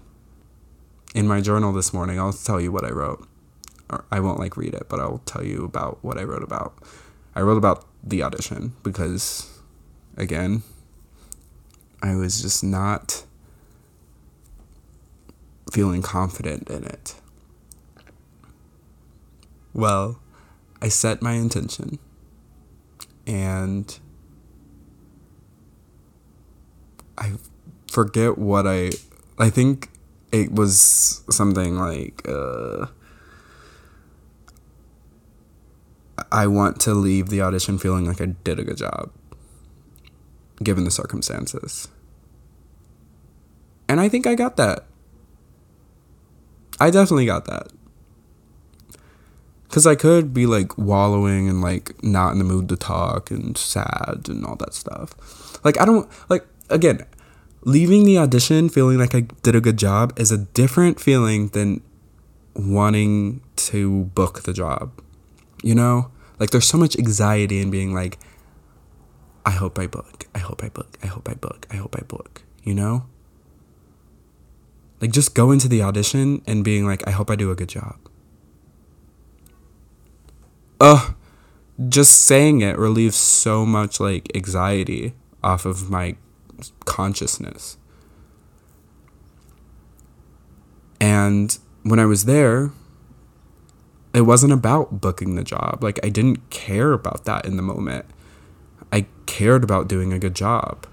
In 1.15 1.27
my 1.27 1.41
journal 1.41 1.71
this 1.71 1.93
morning, 1.93 2.19
I'll 2.19 2.33
tell 2.33 2.59
you 2.59 2.71
what 2.71 2.83
I 2.83 2.89
wrote. 2.89 3.27
I 4.09 4.19
won't 4.21 4.39
like 4.39 4.55
read 4.55 4.73
it, 4.73 4.87
but 4.87 4.99
I'll 4.99 5.21
tell 5.25 5.45
you 5.45 5.65
about 5.65 5.99
what 6.01 6.17
I 6.17 6.23
wrote 6.23 6.43
about. 6.43 6.73
I 7.35 7.41
wrote 7.41 7.57
about 7.57 7.85
the 8.03 8.23
audition 8.23 8.73
because 8.83 9.59
again, 10.17 10.63
I 12.01 12.15
was 12.15 12.41
just 12.41 12.63
not 12.63 13.25
feeling 15.71 16.01
confident 16.01 16.69
in 16.69 16.83
it. 16.83 17.15
Well, 19.73 20.19
I 20.81 20.89
set 20.89 21.21
my 21.21 21.33
intention 21.33 21.97
and 23.25 23.97
I 27.17 27.33
forget 27.89 28.37
what 28.37 28.67
I 28.67 28.91
I 29.39 29.49
think 29.49 29.89
it 30.31 30.51
was 30.51 31.23
something 31.29 31.77
like 31.77 32.21
uh, 32.27 32.87
I 36.31 36.47
want 36.47 36.79
to 36.81 36.93
leave 36.93 37.29
the 37.29 37.41
audition 37.41 37.77
feeling 37.77 38.05
like 38.05 38.21
I 38.21 38.25
did 38.25 38.59
a 38.59 38.63
good 38.63 38.77
job 38.77 39.11
given 40.63 40.83
the 40.83 40.91
circumstances. 40.91 41.87
And 43.87 43.99
I 43.99 44.07
think 44.07 44.27
I 44.27 44.35
got 44.35 44.57
that. 44.57 44.85
I 46.81 46.89
definitely 46.89 47.27
got 47.27 47.45
that. 47.45 47.67
Cause 49.69 49.85
I 49.85 49.93
could 49.93 50.33
be 50.33 50.47
like 50.47 50.77
wallowing 50.79 51.47
and 51.47 51.61
like 51.61 52.03
not 52.03 52.31
in 52.33 52.39
the 52.39 52.43
mood 52.43 52.67
to 52.69 52.75
talk 52.75 53.29
and 53.29 53.55
sad 53.55 54.25
and 54.27 54.43
all 54.43 54.55
that 54.55 54.73
stuff. 54.73 55.63
Like 55.63 55.79
I 55.79 55.85
don't 55.85 56.09
like 56.27 56.45
again, 56.69 57.05
leaving 57.63 58.03
the 58.03 58.17
audition 58.17 58.67
feeling 58.67 58.97
like 58.97 59.13
I 59.13 59.21
did 59.43 59.55
a 59.55 59.61
good 59.61 59.77
job 59.77 60.19
is 60.19 60.31
a 60.31 60.39
different 60.39 60.99
feeling 60.99 61.49
than 61.49 61.81
wanting 62.55 63.41
to 63.57 64.05
book 64.15 64.41
the 64.41 64.51
job. 64.51 64.91
You 65.61 65.75
know? 65.75 66.09
Like 66.39 66.49
there's 66.49 66.67
so 66.67 66.79
much 66.79 66.97
anxiety 66.97 67.61
in 67.61 67.69
being 67.69 67.93
like 67.93 68.17
I 69.45 69.51
hope 69.51 69.77
I 69.77 69.85
book. 69.85 70.25
I 70.33 70.39
hope 70.39 70.63
I 70.63 70.69
book. 70.69 70.97
I 71.03 71.07
hope 71.07 71.29
I 71.29 71.35
book. 71.35 71.67
I 71.69 71.75
hope 71.75 71.95
I 71.95 72.03
book. 72.03 72.41
You 72.63 72.73
know? 72.73 73.05
Like 75.01 75.11
just 75.11 75.33
go 75.33 75.51
into 75.51 75.67
the 75.67 75.81
audition 75.81 76.43
and 76.45 76.63
being 76.63 76.85
like, 76.85 77.05
I 77.07 77.11
hope 77.11 77.31
I 77.31 77.35
do 77.35 77.49
a 77.49 77.55
good 77.55 77.69
job. 77.69 77.97
Ugh. 80.79 81.15
Just 81.89 82.19
saying 82.19 82.61
it 82.61 82.77
relieves 82.77 83.15
so 83.15 83.65
much 83.65 83.99
like 83.99 84.33
anxiety 84.35 85.13
off 85.43 85.65
of 85.65 85.89
my 85.89 86.15
consciousness. 86.85 87.77
And 90.99 91.57
when 91.81 91.97
I 91.97 92.05
was 92.05 92.25
there, 92.25 92.71
it 94.13 94.21
wasn't 94.21 94.53
about 94.53 95.01
booking 95.01 95.33
the 95.33 95.43
job. 95.43 95.83
Like 95.83 95.99
I 96.03 96.09
didn't 96.09 96.51
care 96.51 96.91
about 96.91 97.25
that 97.25 97.45
in 97.45 97.57
the 97.57 97.63
moment. 97.63 98.05
I 98.91 99.07
cared 99.25 99.63
about 99.63 99.87
doing 99.87 100.13
a 100.13 100.19
good 100.19 100.35
job. 100.35 100.85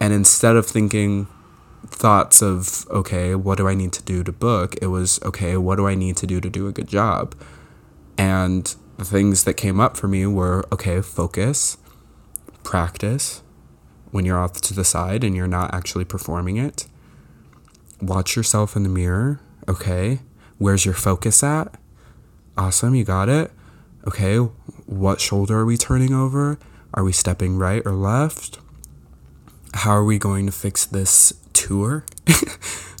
And 0.00 0.12
instead 0.12 0.56
of 0.56 0.66
thinking, 0.66 1.28
thoughts 1.90 2.42
of 2.42 2.86
okay 2.90 3.34
what 3.34 3.58
do 3.58 3.66
i 3.66 3.74
need 3.74 3.92
to 3.92 4.02
do 4.02 4.22
to 4.22 4.32
book? 4.32 4.76
It 4.80 4.86
was 4.86 5.20
okay 5.22 5.56
what 5.56 5.76
do 5.76 5.86
i 5.86 5.94
need 5.94 6.16
to 6.18 6.26
do 6.26 6.40
to 6.40 6.50
do 6.50 6.68
a 6.68 6.72
good 6.72 6.88
job? 6.88 7.34
And 8.16 8.74
the 8.96 9.04
things 9.04 9.44
that 9.44 9.54
came 9.54 9.80
up 9.80 9.96
for 9.96 10.08
me 10.08 10.26
were 10.26 10.64
okay 10.72 11.00
focus 11.00 11.78
practice. 12.62 13.42
When 14.10 14.24
you're 14.24 14.38
off 14.38 14.54
to 14.62 14.74
the 14.74 14.84
side 14.84 15.22
and 15.22 15.36
you're 15.36 15.46
not 15.46 15.74
actually 15.74 16.04
performing 16.04 16.56
it 16.56 16.86
watch 18.00 18.36
yourself 18.36 18.76
in 18.76 18.84
the 18.84 18.88
mirror 18.88 19.40
okay? 19.68 20.20
Where's 20.58 20.84
your 20.84 20.94
focus 20.94 21.42
at? 21.42 21.78
Awesome 22.56 22.94
you 22.94 23.04
got 23.04 23.28
it. 23.28 23.50
Okay 24.06 24.36
what 24.86 25.20
shoulder 25.20 25.58
are 25.58 25.66
we 25.66 25.76
turning 25.76 26.14
over? 26.14 26.58
Are 26.94 27.04
we 27.04 27.12
stepping 27.12 27.58
right 27.58 27.82
or 27.84 27.92
left? 27.92 28.58
How 29.74 29.90
are 29.90 30.04
we 30.04 30.18
going 30.18 30.46
to 30.46 30.52
fix 30.52 30.86
this 30.86 31.34
tour. 31.58 32.04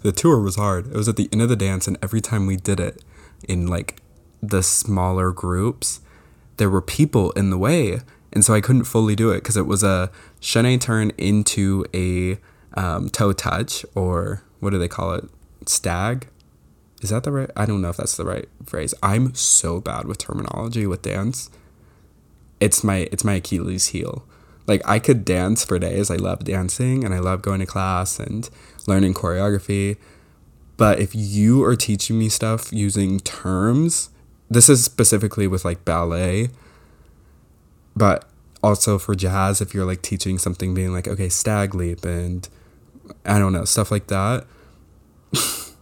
the 0.02 0.12
tour 0.12 0.40
was 0.40 0.56
hard. 0.56 0.88
It 0.88 0.96
was 0.96 1.08
at 1.08 1.16
the 1.16 1.28
end 1.32 1.42
of 1.42 1.48
the 1.48 1.56
dance, 1.56 1.86
and 1.86 1.96
every 2.02 2.20
time 2.20 2.44
we 2.46 2.56
did 2.56 2.80
it 2.80 3.02
in 3.48 3.68
like 3.68 4.02
the 4.42 4.62
smaller 4.62 5.30
groups, 5.30 6.00
there 6.56 6.68
were 6.68 6.82
people 6.82 7.30
in 7.32 7.50
the 7.50 7.58
way. 7.58 8.00
And 8.32 8.44
so 8.44 8.52
I 8.52 8.60
couldn't 8.60 8.84
fully 8.84 9.14
do 9.16 9.30
it 9.30 9.36
because 9.36 9.56
it 9.56 9.66
was 9.66 9.82
a 9.82 10.10
chaîné 10.40 10.80
turn 10.80 11.12
into 11.16 11.84
a 11.94 12.38
um, 12.74 13.08
toe 13.08 13.32
touch, 13.32 13.86
or 13.94 14.42
what 14.60 14.70
do 14.70 14.78
they 14.78 14.88
call 14.88 15.14
it? 15.14 15.24
Stag? 15.66 16.28
Is 17.00 17.10
that 17.10 17.22
the 17.22 17.30
right? 17.30 17.50
I 17.56 17.64
don't 17.64 17.80
know 17.80 17.90
if 17.90 17.96
that's 17.96 18.16
the 18.16 18.24
right 18.24 18.48
phrase. 18.66 18.92
I'm 19.02 19.34
so 19.34 19.80
bad 19.80 20.06
with 20.06 20.18
terminology 20.18 20.84
with 20.86 21.02
dance. 21.02 21.48
It's 22.60 22.82
my 22.82 23.08
it's 23.12 23.24
my 23.24 23.34
Achilles 23.34 23.86
heel 23.88 24.26
like 24.68 24.82
I 24.84 24.98
could 24.98 25.24
dance 25.24 25.64
for 25.64 25.78
days. 25.78 26.10
I 26.10 26.16
love 26.16 26.44
dancing 26.44 27.02
and 27.02 27.14
I 27.14 27.18
love 27.18 27.42
going 27.42 27.60
to 27.60 27.66
class 27.66 28.20
and 28.20 28.48
learning 28.86 29.14
choreography. 29.14 29.96
But 30.76 31.00
if 31.00 31.14
you 31.14 31.64
are 31.64 31.74
teaching 31.74 32.18
me 32.18 32.28
stuff 32.28 32.72
using 32.72 33.18
terms, 33.20 34.10
this 34.48 34.68
is 34.68 34.84
specifically 34.84 35.48
with 35.48 35.64
like 35.64 35.84
ballet, 35.84 36.50
but 37.96 38.28
also 38.62 38.98
for 38.98 39.14
jazz, 39.14 39.60
if 39.60 39.74
you're 39.74 39.86
like 39.86 40.02
teaching 40.02 40.38
something 40.38 40.74
being 40.74 40.92
like, 40.92 41.08
okay, 41.08 41.28
stag 41.28 41.74
leap 41.74 42.04
and 42.04 42.48
I 43.24 43.38
don't 43.38 43.52
know, 43.52 43.64
stuff 43.64 43.90
like 43.90 44.06
that, 44.08 44.46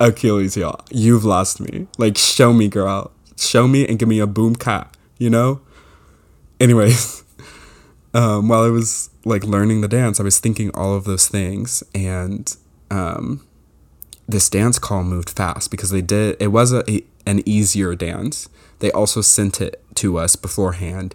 Achilles 0.00 0.54
heel. 0.54 0.80
You've 0.90 1.24
lost 1.24 1.60
me. 1.60 1.86
Like, 1.98 2.18
show 2.18 2.52
me, 2.52 2.68
girl. 2.68 3.10
Show 3.38 3.66
me 3.66 3.86
and 3.88 3.98
give 3.98 4.08
me 4.08 4.20
a 4.20 4.26
boom 4.26 4.54
cat, 4.54 4.94
you 5.18 5.30
know? 5.30 5.60
Anyways, 6.60 7.22
um, 8.16 8.48
while 8.48 8.62
I 8.62 8.70
was 8.70 9.10
like 9.26 9.44
learning 9.44 9.82
the 9.82 9.88
dance, 9.88 10.18
I 10.18 10.22
was 10.22 10.40
thinking 10.40 10.70
all 10.74 10.94
of 10.94 11.04
those 11.04 11.28
things. 11.28 11.82
And 11.94 12.56
um, 12.90 13.46
this 14.26 14.48
dance 14.48 14.78
call 14.78 15.04
moved 15.04 15.28
fast 15.28 15.70
because 15.70 15.90
they 15.90 16.00
did, 16.00 16.36
it 16.40 16.48
was 16.48 16.72
a, 16.72 16.90
a 16.90 17.04
an 17.26 17.42
easier 17.44 17.94
dance. 17.94 18.48
They 18.78 18.90
also 18.90 19.20
sent 19.20 19.60
it 19.60 19.82
to 19.96 20.16
us 20.16 20.34
beforehand. 20.34 21.14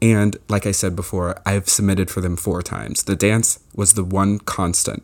And 0.00 0.38
like 0.48 0.66
I 0.66 0.70
said 0.72 0.96
before, 0.96 1.38
I've 1.44 1.68
submitted 1.68 2.10
for 2.10 2.22
them 2.22 2.36
four 2.36 2.62
times. 2.62 3.02
The 3.02 3.16
dance 3.16 3.58
was 3.74 3.92
the 3.92 4.04
one 4.04 4.38
constant. 4.38 5.02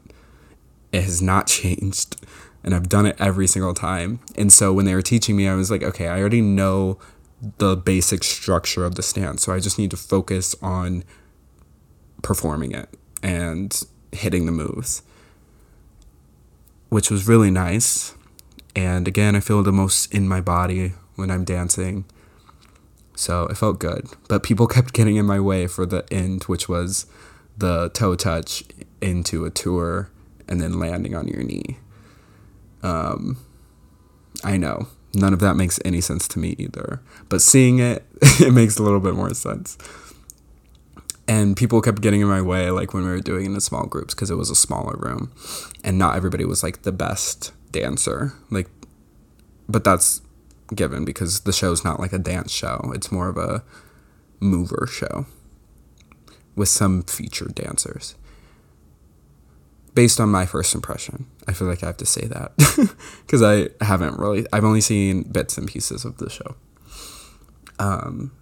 It 0.93 1.03
has 1.03 1.21
not 1.21 1.47
changed. 1.59 2.25
And 2.63 2.75
I've 2.75 2.89
done 2.89 3.05
it 3.05 3.17
every 3.19 3.47
single 3.47 3.75
time. 3.75 4.21
And 4.39 4.51
so 4.51 4.73
when 4.73 4.87
they 4.87 4.95
were 4.95 5.03
teaching 5.03 5.37
me, 5.37 5.47
I 5.47 5.55
was 5.55 5.71
like, 5.71 5.83
okay, 5.83 6.09
I 6.09 6.19
already 6.21 6.41
know 6.41 6.99
the 7.59 7.77
basic 7.77 8.25
structure 8.25 8.87
of 8.87 8.95
the 8.95 9.03
stance. 9.03 9.43
So 9.43 9.53
I 9.53 9.59
just 9.59 9.79
need 9.79 9.91
to 9.91 9.99
focus 9.99 10.55
on 10.63 11.05
performing 12.25 12.73
it 12.73 12.89
and 13.23 13.85
hitting 14.11 14.47
the 14.47 14.53
moves, 14.53 15.03
which 16.89 17.11
was 17.11 17.29
really 17.29 17.53
nice. 17.53 18.15
And 18.75 19.07
again, 19.07 19.37
I 19.37 19.41
feel 19.41 19.63
the 19.63 19.71
most 19.71 20.13
in 20.13 20.27
my 20.27 20.41
body 20.41 20.95
when 21.15 21.31
I'm 21.31 21.45
dancing. 21.45 22.05
So 23.15 23.45
it 23.47 23.57
felt 23.57 23.79
good. 23.79 24.09
But 24.29 24.43
people 24.43 24.67
kept 24.77 24.93
getting 24.93 25.15
in 25.15 25.27
my 25.27 25.39
way 25.39 25.69
for 25.69 25.87
the 25.87 26.05
end, 26.13 26.45
which 26.45 26.69
was 26.69 27.07
the 27.57 27.91
toe 27.91 28.17
touch 28.17 28.65
into 29.01 29.45
a 29.45 29.51
tour 29.51 30.11
and 30.49 30.61
then 30.61 30.81
landing 30.81 31.15
on 31.15 31.29
your 31.29 31.45
knee. 31.45 31.79
Um, 32.83 33.39
I 34.43 34.57
know. 34.57 34.89
None 35.15 35.33
of 35.33 35.39
that 35.41 35.55
makes 35.55 35.79
any 35.85 36.01
sense 36.01 36.27
to 36.29 36.41
me 36.41 36.57
either. 36.59 37.01
But 37.29 37.41
seeing 37.41 37.79
it, 37.79 38.05
it 38.41 38.53
makes 38.53 38.79
a 38.79 38.83
little 38.83 38.99
bit 38.99 39.15
more 39.15 39.33
sense. 39.33 39.79
And 41.27 41.57
people 41.57 41.81
kept 41.81 42.03
getting 42.03 42.21
in 42.21 42.29
my 42.29 42.43
way, 42.43 42.71
like 42.71 42.93
when 42.93 43.05
we 43.05 43.11
were 43.11 43.21
doing 43.21 43.47
it 43.47 43.55
in 43.55 43.61
small 43.61 43.87
groups, 43.87 44.15
because 44.15 44.31
it 44.31 44.37
was 44.37 44.51
a 44.51 44.55
smaller 44.55 44.97
room. 44.99 45.33
And 45.83 45.99
not 45.99 46.17
everybody 46.17 46.45
was 46.45 46.63
like 46.63 46.83
the 46.83 46.93
best 46.93 47.53
dancer. 47.73 48.35
Like, 48.51 48.69
but 49.69 49.85
that's 49.85 50.21
given 50.75 51.05
because 51.05 51.41
the 51.41 51.53
show's 51.53 51.85
not 51.85 51.99
like 51.99 52.13
a 52.13 52.19
dance 52.19 52.53
show. 52.53 52.93
It's 52.95 53.11
more 53.11 53.29
of 53.29 53.39
a 53.39 53.63
mover 54.41 54.87
show 54.91 55.27
with 56.55 56.69
some 56.69 57.03
featured 57.03 57.55
dancers. 57.55 58.15
Based 59.95 60.19
on 60.19 60.29
my 60.29 60.45
first 60.45 60.75
impression, 60.75 61.27
I 61.47 61.53
feel 61.53 61.69
like 61.69 61.83
I 61.83 61.87
have 61.87 61.97
to 61.99 62.07
say 62.07 62.27
that 62.27 62.53
because 63.25 63.43
I 63.43 63.69
haven't 63.85 64.19
really, 64.19 64.45
I've 64.53 64.65
only 64.65 64.81
seen 64.81 65.23
bits 65.23 65.57
and 65.57 65.69
pieces 65.69 66.05
of 66.05 66.19
the 66.19 66.29
show. 66.29 66.57
Um, 67.79 68.33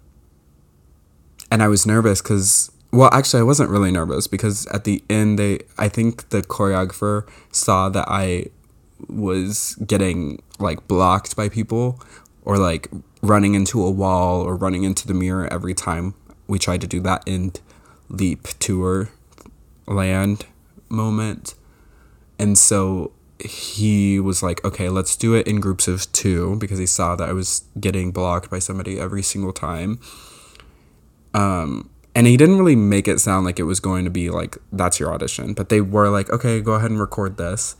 and 1.51 1.61
I 1.61 1.67
was 1.67 1.85
nervous 1.85 2.21
because, 2.21 2.71
well, 2.93 3.09
actually, 3.11 3.39
I 3.39 3.43
wasn't 3.43 3.71
really 3.71 3.91
nervous 3.91 4.27
because 4.27 4.67
at 4.67 4.83
the 4.83 5.03
end, 5.09 5.39
they, 5.39 5.61
I 5.79 5.89
think 5.89 6.29
the 6.29 6.43
choreographer 6.43 7.27
saw 7.51 7.89
that 7.89 8.07
I 8.07 8.45
was 9.07 9.75
getting 9.87 10.43
like 10.59 10.87
blocked 10.87 11.35
by 11.35 11.49
people 11.49 11.99
or 12.43 12.59
like 12.59 12.89
running 13.23 13.55
into 13.55 13.83
a 13.83 13.89
wall 13.89 14.41
or 14.41 14.55
running 14.55 14.83
into 14.83 15.07
the 15.07 15.13
mirror 15.15 15.51
every 15.51 15.73
time 15.73 16.13
we 16.47 16.59
tried 16.59 16.81
to 16.81 16.87
do 16.87 16.99
that 16.99 17.23
end 17.25 17.61
leap 18.09 18.47
tour 18.59 19.09
land 19.87 20.45
moment. 20.87 21.55
And 22.37 22.55
so 22.59 23.11
he 23.39 24.19
was 24.19 24.43
like, 24.43 24.63
okay, 24.63 24.89
let's 24.89 25.15
do 25.15 25.33
it 25.33 25.47
in 25.47 25.59
groups 25.59 25.87
of 25.87 26.11
two 26.11 26.57
because 26.57 26.77
he 26.77 26.85
saw 26.85 27.15
that 27.15 27.27
I 27.27 27.33
was 27.33 27.63
getting 27.79 28.11
blocked 28.11 28.51
by 28.51 28.59
somebody 28.59 28.99
every 28.99 29.23
single 29.23 29.51
time. 29.51 29.99
Um, 31.33 31.89
and 32.15 32.27
he 32.27 32.37
didn't 32.37 32.57
really 32.57 32.75
make 32.75 33.07
it 33.07 33.19
sound 33.19 33.45
like 33.45 33.59
it 33.59 33.63
was 33.63 33.79
going 33.79 34.05
to 34.05 34.11
be 34.11 34.29
like, 34.29 34.57
that's 34.71 34.99
your 34.99 35.11
audition. 35.13 35.53
But 35.53 35.69
they 35.69 35.81
were 35.81 36.09
like, 36.09 36.29
okay, 36.29 36.61
go 36.61 36.73
ahead 36.73 36.91
and 36.91 36.99
record 36.99 37.37
this. 37.37 37.75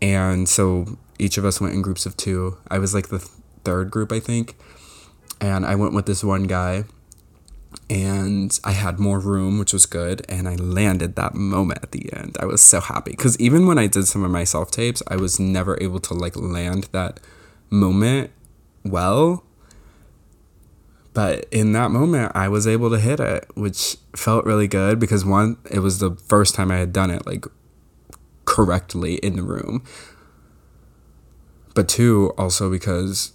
And 0.00 0.48
so 0.48 0.98
each 1.18 1.36
of 1.36 1.44
us 1.44 1.60
went 1.60 1.74
in 1.74 1.82
groups 1.82 2.06
of 2.06 2.16
two. 2.16 2.58
I 2.70 2.78
was 2.78 2.94
like 2.94 3.08
the 3.08 3.18
third 3.18 3.90
group, 3.90 4.12
I 4.12 4.20
think. 4.20 4.56
And 5.40 5.66
I 5.66 5.74
went 5.74 5.94
with 5.94 6.06
this 6.06 6.22
one 6.22 6.44
guy 6.44 6.84
and 7.88 8.58
I 8.64 8.72
had 8.72 8.98
more 8.98 9.18
room, 9.18 9.58
which 9.58 9.72
was 9.72 9.86
good. 9.86 10.24
And 10.28 10.48
I 10.48 10.54
landed 10.56 11.16
that 11.16 11.34
moment 11.34 11.80
at 11.82 11.92
the 11.92 12.12
end. 12.12 12.36
I 12.40 12.46
was 12.46 12.62
so 12.62 12.80
happy 12.80 13.12
because 13.12 13.38
even 13.40 13.66
when 13.66 13.78
I 13.78 13.86
did 13.86 14.06
some 14.06 14.24
of 14.24 14.30
my 14.30 14.44
self 14.44 14.70
tapes, 14.70 15.02
I 15.08 15.16
was 15.16 15.40
never 15.40 15.76
able 15.80 16.00
to 16.00 16.14
like 16.14 16.36
land 16.36 16.88
that 16.92 17.20
moment 17.68 18.30
well. 18.84 19.44
But 21.12 21.46
in 21.50 21.72
that 21.72 21.90
moment, 21.90 22.32
I 22.34 22.48
was 22.48 22.66
able 22.66 22.90
to 22.90 22.98
hit 22.98 23.18
it, 23.18 23.46
which 23.54 23.96
felt 24.14 24.44
really 24.44 24.68
good 24.68 24.98
because 25.00 25.24
one, 25.24 25.56
it 25.70 25.80
was 25.80 25.98
the 25.98 26.12
first 26.28 26.54
time 26.54 26.70
I 26.70 26.76
had 26.76 26.92
done 26.92 27.10
it 27.10 27.26
like 27.26 27.44
correctly 28.44 29.14
in 29.16 29.36
the 29.36 29.42
room. 29.42 29.82
But 31.74 31.88
two, 31.88 32.32
also 32.38 32.70
because 32.70 33.32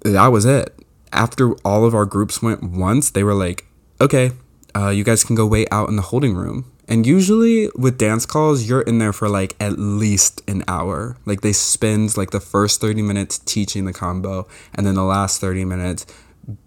that 0.00 0.28
was 0.28 0.44
it. 0.44 0.74
After 1.12 1.52
all 1.64 1.84
of 1.84 1.94
our 1.94 2.06
groups 2.06 2.42
went 2.42 2.62
once, 2.62 3.10
they 3.10 3.22
were 3.22 3.34
like, 3.34 3.66
okay, 4.00 4.32
uh, 4.74 4.88
you 4.88 5.04
guys 5.04 5.24
can 5.24 5.36
go 5.36 5.46
wait 5.46 5.68
out 5.70 5.88
in 5.88 5.96
the 5.96 6.02
holding 6.02 6.34
room. 6.34 6.70
And 6.88 7.06
usually 7.06 7.70
with 7.74 7.96
dance 7.96 8.26
calls, 8.26 8.68
you're 8.68 8.82
in 8.82 8.98
there 8.98 9.12
for 9.12 9.28
like 9.28 9.54
at 9.60 9.78
least 9.78 10.42
an 10.48 10.64
hour. 10.66 11.16
Like 11.24 11.42
they 11.42 11.52
spend 11.52 12.16
like 12.16 12.30
the 12.30 12.40
first 12.40 12.80
30 12.80 13.02
minutes 13.02 13.38
teaching 13.38 13.84
the 13.84 13.92
combo 13.92 14.46
and 14.74 14.86
then 14.86 14.94
the 14.94 15.04
last 15.04 15.40
30 15.40 15.64
minutes 15.64 16.06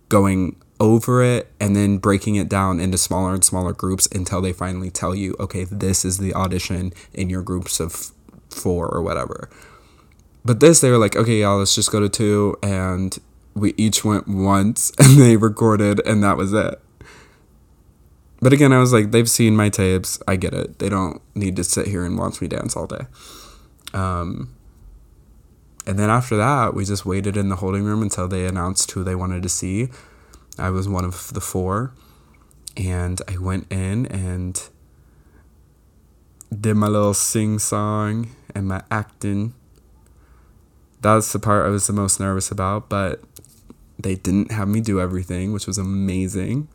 going 0.09 0.55
over 0.79 1.23
it 1.23 1.51
and 1.59 1.75
then 1.75 1.97
breaking 1.97 2.35
it 2.35 2.49
down 2.49 2.79
into 2.79 2.97
smaller 2.97 3.33
and 3.33 3.43
smaller 3.43 3.73
groups 3.73 4.07
until 4.07 4.41
they 4.41 4.53
finally 4.53 4.91
tell 4.91 5.15
you, 5.15 5.35
okay, 5.39 5.63
this 5.63 6.03
is 6.03 6.17
the 6.17 6.33
audition 6.33 6.91
in 7.13 7.29
your 7.29 7.41
groups 7.41 7.79
of 7.79 8.11
four 8.49 8.87
or 8.87 9.01
whatever. 9.01 9.49
But 10.43 10.59
this, 10.59 10.81
they 10.81 10.91
were 10.91 10.97
like, 10.97 11.15
okay, 11.15 11.41
y'all, 11.41 11.57
let's 11.57 11.73
just 11.73 11.91
go 11.91 11.99
to 11.99 12.09
two. 12.09 12.57
And 12.61 13.17
we 13.55 13.73
each 13.77 14.03
went 14.03 14.27
once 14.27 14.91
and 14.99 15.19
they 15.19 15.37
recorded, 15.37 16.05
and 16.05 16.23
that 16.23 16.37
was 16.37 16.53
it. 16.53 16.79
But 18.41 18.53
again, 18.53 18.73
I 18.73 18.79
was 18.79 18.93
like, 18.93 19.11
they've 19.11 19.29
seen 19.29 19.55
my 19.55 19.69
tapes. 19.69 20.19
I 20.27 20.35
get 20.35 20.53
it. 20.53 20.79
They 20.79 20.89
don't 20.89 21.21
need 21.33 21.55
to 21.55 21.63
sit 21.63 21.87
here 21.87 22.05
and 22.05 22.17
watch 22.17 22.41
me 22.41 22.47
dance 22.47 22.75
all 22.75 22.85
day. 22.85 23.07
Um, 23.93 24.54
and 25.87 25.99
then 25.99 26.09
after 26.09 26.35
that, 26.37 26.73
we 26.73 26.85
just 26.85 27.05
waited 27.05 27.37
in 27.37 27.49
the 27.49 27.57
holding 27.57 27.83
room 27.83 28.01
until 28.01 28.27
they 28.27 28.45
announced 28.45 28.91
who 28.91 29.03
they 29.03 29.15
wanted 29.15 29.43
to 29.43 29.49
see. 29.49 29.89
I 30.57 30.69
was 30.69 30.87
one 30.87 31.05
of 31.05 31.33
the 31.33 31.41
four. 31.41 31.93
And 32.77 33.21
I 33.27 33.37
went 33.37 33.71
in 33.71 34.05
and 34.07 34.61
did 36.59 36.75
my 36.75 36.87
little 36.87 37.13
sing 37.13 37.57
song 37.59 38.31
and 38.53 38.67
my 38.67 38.81
acting 38.91 39.53
that's 41.05 41.31
the 41.31 41.39
part 41.39 41.67
I 41.67 41.69
was 41.69 41.85
the 41.85 41.93
most 41.93 42.19
nervous 42.19 42.49
about, 42.49 42.89
but 42.89 43.21
they 43.99 44.15
didn't 44.15 44.51
have 44.51 44.67
me 44.67 44.81
do 44.81 44.99
everything, 44.99 45.53
which 45.53 45.67
was 45.67 45.77
amazing. 45.77 46.67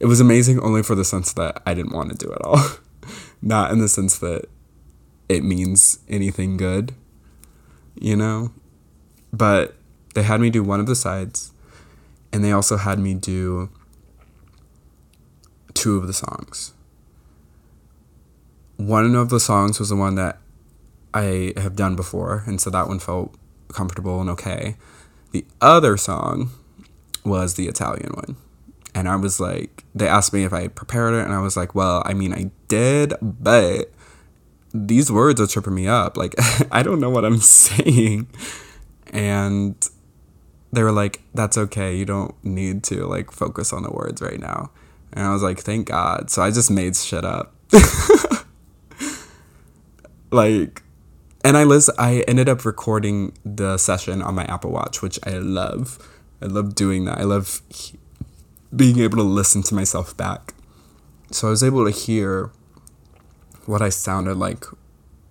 It 0.00 0.06
was 0.06 0.18
amazing 0.18 0.60
only 0.60 0.82
for 0.82 0.94
the 0.94 1.04
sense 1.04 1.32
that 1.34 1.62
I 1.66 1.74
didn't 1.74 1.92
want 1.92 2.10
to 2.10 2.16
do 2.16 2.32
it 2.32 2.40
all. 2.42 2.58
Not 3.42 3.70
in 3.70 3.80
the 3.80 3.88
sense 3.88 4.18
that 4.18 4.46
it 5.28 5.44
means 5.44 5.98
anything 6.08 6.56
good, 6.56 6.94
you 7.94 8.16
know? 8.16 8.52
But 9.32 9.76
they 10.14 10.22
had 10.22 10.40
me 10.40 10.50
do 10.50 10.62
one 10.62 10.80
of 10.80 10.86
the 10.86 10.96
sides, 10.96 11.52
and 12.32 12.44
they 12.44 12.52
also 12.52 12.76
had 12.76 12.98
me 12.98 13.14
do 13.14 13.70
two 15.74 15.96
of 15.96 16.06
the 16.06 16.12
songs. 16.12 16.72
One 18.76 19.14
of 19.14 19.30
the 19.30 19.40
songs 19.40 19.78
was 19.78 19.88
the 19.88 19.96
one 19.96 20.16
that 20.16 20.38
I 21.14 21.52
have 21.56 21.76
done 21.76 21.96
before, 21.96 22.42
and 22.46 22.60
so 22.60 22.70
that 22.70 22.88
one 22.88 22.98
felt 22.98 23.34
comfortable 23.68 24.20
and 24.20 24.30
okay. 24.30 24.76
The 25.32 25.44
other 25.60 25.96
song 25.96 26.50
was 27.24 27.54
the 27.54 27.68
Italian 27.68 28.12
one. 28.12 28.36
And 28.94 29.08
I 29.08 29.16
was 29.16 29.40
like, 29.40 29.84
they 29.94 30.06
asked 30.06 30.32
me 30.32 30.44
if 30.44 30.52
I 30.52 30.68
prepared 30.68 31.14
it, 31.14 31.24
and 31.24 31.32
I 31.32 31.40
was 31.40 31.56
like, 31.56 31.74
well, 31.74 32.02
I 32.04 32.12
mean, 32.12 32.34
I 32.34 32.50
did, 32.68 33.14
but 33.22 33.91
these 34.74 35.10
words 35.10 35.40
are 35.40 35.46
tripping 35.46 35.74
me 35.74 35.86
up. 35.86 36.16
Like, 36.16 36.34
I 36.70 36.82
don't 36.82 37.00
know 37.00 37.10
what 37.10 37.24
I'm 37.24 37.38
saying. 37.40 38.28
And 39.12 39.76
they 40.72 40.82
were 40.82 40.92
like, 40.92 41.22
that's 41.34 41.58
okay. 41.58 41.96
You 41.96 42.04
don't 42.04 42.34
need 42.44 42.82
to, 42.84 43.06
like, 43.06 43.30
focus 43.30 43.72
on 43.72 43.82
the 43.82 43.90
words 43.90 44.22
right 44.22 44.40
now. 44.40 44.70
And 45.12 45.26
I 45.26 45.32
was 45.32 45.42
like, 45.42 45.60
thank 45.60 45.88
God. 45.88 46.30
So 46.30 46.42
I 46.42 46.50
just 46.50 46.70
made 46.70 46.96
shit 46.96 47.24
up. 47.24 47.54
like, 50.30 50.82
and 51.44 51.56
I 51.56 51.64
list 51.64 51.90
I 51.98 52.20
ended 52.28 52.48
up 52.48 52.64
recording 52.64 53.36
the 53.44 53.76
session 53.76 54.22
on 54.22 54.34
my 54.34 54.44
Apple 54.44 54.70
Watch, 54.70 55.02
which 55.02 55.18
I 55.24 55.32
love. 55.32 55.98
I 56.40 56.46
love 56.46 56.74
doing 56.74 57.04
that. 57.04 57.18
I 57.18 57.24
love 57.24 57.60
being 58.74 59.00
able 59.00 59.18
to 59.18 59.22
listen 59.22 59.62
to 59.64 59.74
myself 59.74 60.16
back. 60.16 60.54
So 61.30 61.48
I 61.48 61.50
was 61.50 61.62
able 61.62 61.84
to 61.84 61.90
hear 61.90 62.50
what 63.66 63.82
I 63.82 63.88
sounded 63.88 64.36
like 64.36 64.64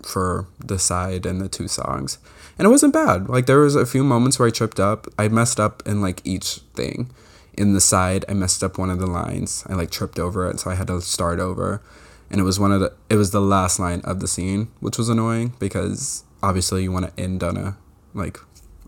for 0.03 0.47
the 0.59 0.79
side 0.79 1.25
and 1.25 1.41
the 1.41 1.49
two 1.49 1.67
songs. 1.67 2.17
And 2.57 2.65
it 2.65 2.69
wasn't 2.69 2.93
bad. 2.93 3.29
Like 3.29 3.45
there 3.45 3.59
was 3.59 3.75
a 3.75 3.85
few 3.85 4.03
moments 4.03 4.39
where 4.39 4.47
I 4.47 4.51
tripped 4.51 4.79
up. 4.79 5.07
I 5.17 5.27
messed 5.27 5.59
up 5.59 5.83
in 5.85 6.01
like 6.01 6.21
each 6.23 6.59
thing. 6.73 7.11
In 7.53 7.73
the 7.73 7.81
side, 7.81 8.23
I 8.29 8.33
messed 8.33 8.63
up 8.63 8.77
one 8.77 8.89
of 8.89 8.99
the 8.99 9.07
lines. 9.07 9.63
I 9.67 9.73
like 9.73 9.91
tripped 9.91 10.19
over 10.19 10.49
it, 10.49 10.59
so 10.59 10.71
I 10.71 10.75
had 10.75 10.87
to 10.87 11.01
start 11.01 11.39
over. 11.39 11.81
And 12.29 12.39
it 12.39 12.43
was 12.43 12.59
one 12.59 12.71
of 12.71 12.79
the 12.79 12.93
it 13.09 13.15
was 13.15 13.31
the 13.31 13.41
last 13.41 13.79
line 13.79 14.01
of 14.03 14.19
the 14.19 14.27
scene, 14.27 14.69
which 14.79 14.97
was 14.97 15.09
annoying 15.09 15.53
because 15.59 16.23
obviously 16.41 16.83
you 16.83 16.91
want 16.91 17.05
to 17.05 17.21
end 17.21 17.43
on 17.43 17.57
a 17.57 17.77
like 18.13 18.39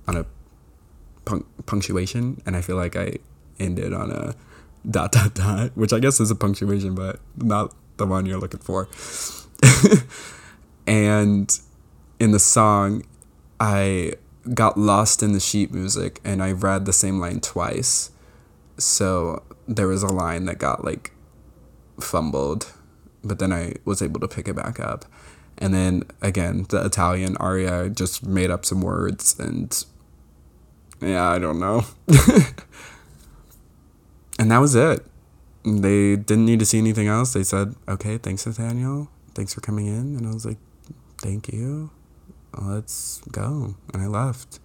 on 0.08 0.17
a 0.17 0.25
punc- 1.25 1.45
punctuation 1.65 2.41
and 2.45 2.56
I 2.56 2.62
feel 2.62 2.75
like 2.75 2.95
I 2.95 3.17
ended 3.60 3.93
on 3.93 4.12
a 4.12 4.36
dot 4.89 5.12
dot 5.12 5.34
dot, 5.34 5.71
which 5.75 5.93
I 5.93 5.99
guess 5.99 6.19
is 6.19 6.32
a 6.32 6.36
punctuation, 6.36 6.95
but 6.95 7.19
not 7.36 7.73
the 7.97 8.06
one 8.06 8.25
you're 8.25 8.39
looking 8.39 8.60
for. 8.60 8.88
and 10.88 11.60
in 12.19 12.32
the 12.32 12.39
song, 12.39 13.03
I 13.60 14.13
got 14.53 14.77
lost 14.77 15.23
in 15.23 15.32
the 15.32 15.39
sheet 15.39 15.71
music 15.73 16.19
and 16.23 16.43
I 16.43 16.51
read 16.51 16.86
the 16.86 16.93
same 16.93 17.19
line 17.19 17.39
twice. 17.39 18.12
So 18.77 19.43
there 19.67 19.88
was 19.88 20.03
a 20.03 20.08
line 20.08 20.45
that 20.45 20.58
got 20.58 20.84
like 20.84 21.12
fumbled, 21.99 22.73
but 23.23 23.39
then 23.39 23.53
I 23.53 23.75
was 23.86 24.01
able 24.01 24.19
to 24.19 24.27
pick 24.27 24.47
it 24.47 24.56
back 24.56 24.79
up. 24.79 25.06
And 25.58 25.73
then 25.73 26.03
again, 26.21 26.65
the 26.69 26.84
Italian 26.84 27.38
aria 27.38 27.89
just 27.89 28.25
made 28.25 28.49
up 28.49 28.65
some 28.65 28.82
words 28.82 29.39
and 29.39 29.86
yeah, 30.99 31.29
I 31.29 31.39
don't 31.39 31.60
know. 31.60 31.86
and 34.39 34.51
that 34.51 34.60
was 34.60 34.75
it. 34.75 35.06
They 35.63 36.17
didn't 36.17 36.45
need 36.45 36.60
to 36.60 36.65
see 36.65 36.78
anything 36.78 37.08
else. 37.08 37.34
They 37.34 37.43
said, 37.43 37.76
okay, 37.88 38.17
thanks, 38.17 38.45
Nathaniel. 38.45 39.10
Thanks 39.34 39.54
for 39.54 39.62
coming 39.62 39.88
in. 39.88 40.17
And 40.17 40.28
I 40.28 40.34
was 40.34 40.45
like, 40.45 40.58
thank 41.21 41.52
you. 41.52 41.89
Let's 42.58 43.21
go. 43.32 43.76
And 43.93 44.04
I 44.04 44.08
left. 44.08 44.60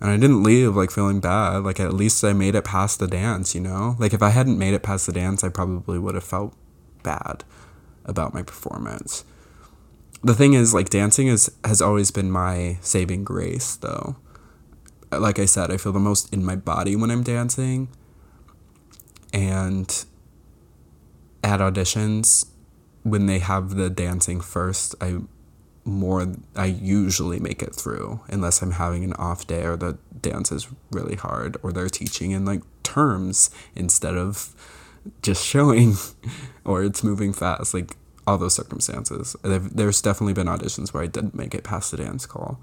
And 0.00 0.10
I 0.10 0.16
didn't 0.16 0.42
leave 0.42 0.74
like 0.76 0.90
feeling 0.90 1.20
bad. 1.20 1.64
Like 1.64 1.80
at 1.80 1.92
least 1.92 2.24
I 2.24 2.32
made 2.32 2.54
it 2.54 2.64
past 2.64 2.98
the 2.98 3.06
dance, 3.06 3.54
you 3.54 3.60
know? 3.60 3.96
Like 3.98 4.12
if 4.12 4.22
I 4.22 4.30
hadn't 4.30 4.58
made 4.58 4.74
it 4.74 4.82
past 4.82 5.06
the 5.06 5.12
dance, 5.12 5.44
I 5.44 5.48
probably 5.48 5.98
would 5.98 6.14
have 6.14 6.24
felt 6.24 6.54
bad 7.02 7.44
about 8.04 8.34
my 8.34 8.42
performance. 8.42 9.24
The 10.22 10.34
thing 10.34 10.54
is 10.54 10.74
like 10.74 10.90
dancing 10.90 11.28
is 11.28 11.50
has 11.64 11.80
always 11.80 12.10
been 12.10 12.30
my 12.30 12.78
saving 12.80 13.24
grace 13.24 13.76
though. 13.76 14.16
Like 15.12 15.38
I 15.38 15.44
said, 15.44 15.70
I 15.70 15.76
feel 15.76 15.92
the 15.92 16.00
most 16.00 16.32
in 16.32 16.44
my 16.44 16.56
body 16.56 16.96
when 16.96 17.10
I'm 17.10 17.22
dancing. 17.22 17.88
And 19.36 20.04
at 21.44 21.60
auditions, 21.60 22.46
when 23.02 23.26
they 23.26 23.38
have 23.38 23.74
the 23.74 23.90
dancing 23.90 24.40
first, 24.40 24.94
I 24.98 25.18
more 25.84 26.26
I 26.56 26.64
usually 26.64 27.38
make 27.38 27.62
it 27.62 27.74
through 27.74 28.20
unless 28.28 28.60
I'm 28.60 28.72
having 28.72 29.04
an 29.04 29.12
off 29.12 29.46
day 29.46 29.64
or 29.64 29.76
the 29.76 29.98
dance 30.20 30.50
is 30.50 30.66
really 30.90 31.14
hard 31.14 31.58
or 31.62 31.70
they're 31.70 31.88
teaching 31.88 32.32
in 32.32 32.44
like 32.46 32.62
terms 32.82 33.50
instead 33.76 34.16
of 34.16 34.52
just 35.22 35.44
showing 35.46 35.94
or 36.64 36.82
it's 36.82 37.04
moving 37.04 37.34
fast 37.34 37.74
like 37.74 37.94
all 38.26 38.38
those 38.38 38.54
circumstances. 38.54 39.36
There's 39.42 40.00
definitely 40.00 40.32
been 40.32 40.48
auditions 40.48 40.94
where 40.94 41.02
I 41.02 41.08
didn't 41.08 41.34
make 41.34 41.54
it 41.54 41.62
past 41.62 41.90
the 41.90 41.98
dance 41.98 42.24
call. 42.24 42.58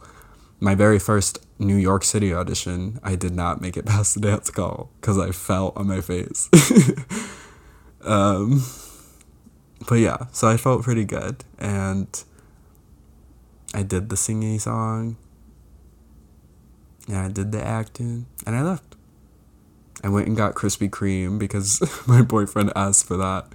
My 0.64 0.76
very 0.76 0.98
first 0.98 1.46
New 1.60 1.76
York 1.76 2.06
City 2.06 2.34
audition, 2.34 2.98
I 3.04 3.16
did 3.16 3.36
not 3.36 3.60
make 3.60 3.76
it 3.76 3.86
past 3.86 4.14
the 4.16 4.22
dance 4.22 4.50
call 4.50 4.92
because 5.02 5.20
I 5.20 5.32
fell 5.32 5.74
on 5.76 5.88
my 5.88 6.00
face. 6.00 6.50
um, 8.02 8.64
but 9.90 9.96
yeah, 9.96 10.28
so 10.32 10.48
I 10.48 10.56
felt 10.56 10.84
pretty 10.84 11.04
good. 11.04 11.44
And 11.60 12.08
I 13.74 13.84
did 13.84 14.08
the 14.08 14.16
singing 14.16 14.58
song. 14.58 15.18
And 17.10 17.18
I 17.18 17.28
did 17.28 17.52
the 17.52 17.62
acting. 17.62 18.28
And 18.48 18.56
I 18.56 18.62
left. 18.62 18.96
I 20.02 20.08
went 20.08 20.28
and 20.28 20.38
got 20.38 20.56
Krispy 20.56 20.90
Kreme 20.90 21.38
because 21.38 21.82
my 22.08 22.22
boyfriend 22.22 22.72
asked 22.74 23.06
for 23.06 23.18
that. 23.18 23.48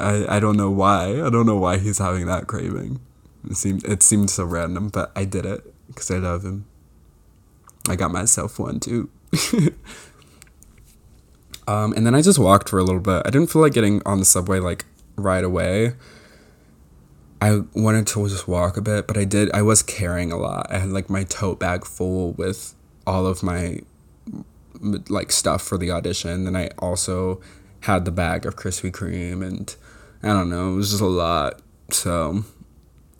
I, 0.00 0.26
I 0.36 0.40
don't 0.40 0.56
know 0.56 0.72
why. 0.72 1.22
I 1.24 1.30
don't 1.30 1.46
know 1.46 1.58
why 1.58 1.78
he's 1.78 1.98
having 1.98 2.26
that 2.26 2.48
craving. 2.48 2.98
It 3.48 3.56
seemed 3.56 3.84
it 3.84 4.02
seemed 4.02 4.30
so 4.30 4.44
random, 4.44 4.88
but 4.88 5.12
I 5.14 5.24
did 5.24 5.46
it 5.46 5.62
because 5.88 6.10
I 6.10 6.18
love 6.18 6.44
him. 6.44 6.66
I 7.88 7.96
got 7.96 8.10
myself 8.10 8.58
one 8.58 8.80
too. 8.80 9.10
um, 11.68 11.92
and 11.92 12.06
then 12.06 12.14
I 12.14 12.22
just 12.22 12.38
walked 12.38 12.68
for 12.70 12.78
a 12.78 12.84
little 12.84 13.00
bit. 13.00 13.22
I 13.26 13.30
didn't 13.30 13.50
feel 13.50 13.62
like 13.62 13.74
getting 13.74 14.00
on 14.06 14.18
the 14.18 14.24
subway 14.24 14.58
like 14.58 14.86
right 15.16 15.44
away. 15.44 15.94
I 17.40 17.60
wanted 17.74 18.06
to 18.06 18.26
just 18.28 18.48
walk 18.48 18.78
a 18.78 18.80
bit, 18.80 19.06
but 19.06 19.18
I 19.18 19.24
did. 19.24 19.52
I 19.52 19.60
was 19.60 19.82
carrying 19.82 20.32
a 20.32 20.38
lot. 20.38 20.66
I 20.70 20.78
had 20.78 20.90
like 20.90 21.10
my 21.10 21.24
tote 21.24 21.60
bag 21.60 21.84
full 21.84 22.32
with 22.32 22.74
all 23.06 23.26
of 23.26 23.42
my 23.42 23.80
like 24.80 25.30
stuff 25.30 25.62
for 25.62 25.76
the 25.76 25.90
audition, 25.90 26.46
and 26.46 26.56
I 26.56 26.70
also 26.78 27.40
had 27.80 28.06
the 28.06 28.10
bag 28.10 28.46
of 28.46 28.56
Krispy 28.56 28.90
Kreme, 28.90 29.46
and 29.46 29.76
I 30.22 30.28
don't 30.28 30.48
know, 30.48 30.72
it 30.72 30.76
was 30.76 30.90
just 30.90 31.02
a 31.02 31.06
lot. 31.06 31.60
So 31.90 32.44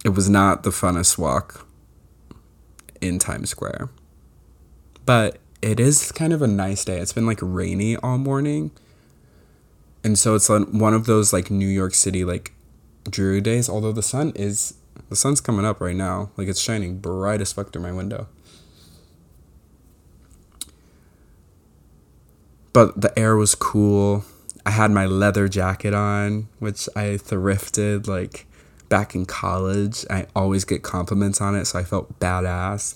it 0.05 0.11
was 0.11 0.29
not 0.29 0.62
the 0.62 0.71
funnest 0.71 1.17
walk 1.19 1.67
in 3.01 3.19
Times 3.19 3.51
Square, 3.51 3.88
but 5.07 5.38
it 5.62 5.81
is 5.81 6.12
kind 6.12 6.33
of 6.33 6.43
a 6.43 6.47
nice 6.47 6.85
day. 6.85 6.99
It's 6.99 7.12
been 7.14 7.27
like 7.27 7.38
rainy 7.40 7.97
all 7.97 8.19
morning, 8.19 8.71
and 10.05 10.19
so 10.19 10.35
it's 10.35 10.49
one 10.49 10.93
of 10.95 11.07
those 11.07 11.33
like 11.33 11.51
New 11.51 11.67
York 11.67 11.95
City 11.95 12.25
like 12.25 12.53
dreary 13.09 13.40
days. 13.40 13.69
Although 13.69 13.93
the 13.93 14.03
sun 14.03 14.33
is 14.37 14.75
the 15.09 15.17
sun's 15.17 15.40
coming 15.40 15.64
up 15.64 15.81
right 15.81 15.97
now, 15.97 16.31
like 16.37 16.49
it's 16.49 16.61
shining 16.61 16.99
bright 16.99 17.40
as 17.40 17.53
fuck 17.53 17.73
through 17.73 17.83
my 17.83 17.93
window. 17.93 18.29
But 22.75 23.01
the 23.01 23.17
air 23.19 23.37
was 23.37 23.55
cool. 23.55 24.25
I 24.67 24.73
had 24.73 24.90
my 24.90 25.07
leather 25.07 25.49
jacket 25.49 25.95
on, 25.95 26.49
which 26.59 26.88
I 26.97 27.17
thrifted 27.17 28.07
like 28.07 28.47
back 28.95 29.17
in 29.17 29.27
college. 29.27 30.07
I 30.09 30.25
always 30.37 30.65
get 30.65 30.85
compliments 30.85 31.41
on 31.41 31.57
it, 31.57 31.65
so 31.65 31.81
I 31.81 31.83
felt 31.83 32.21
badass. 32.21 32.95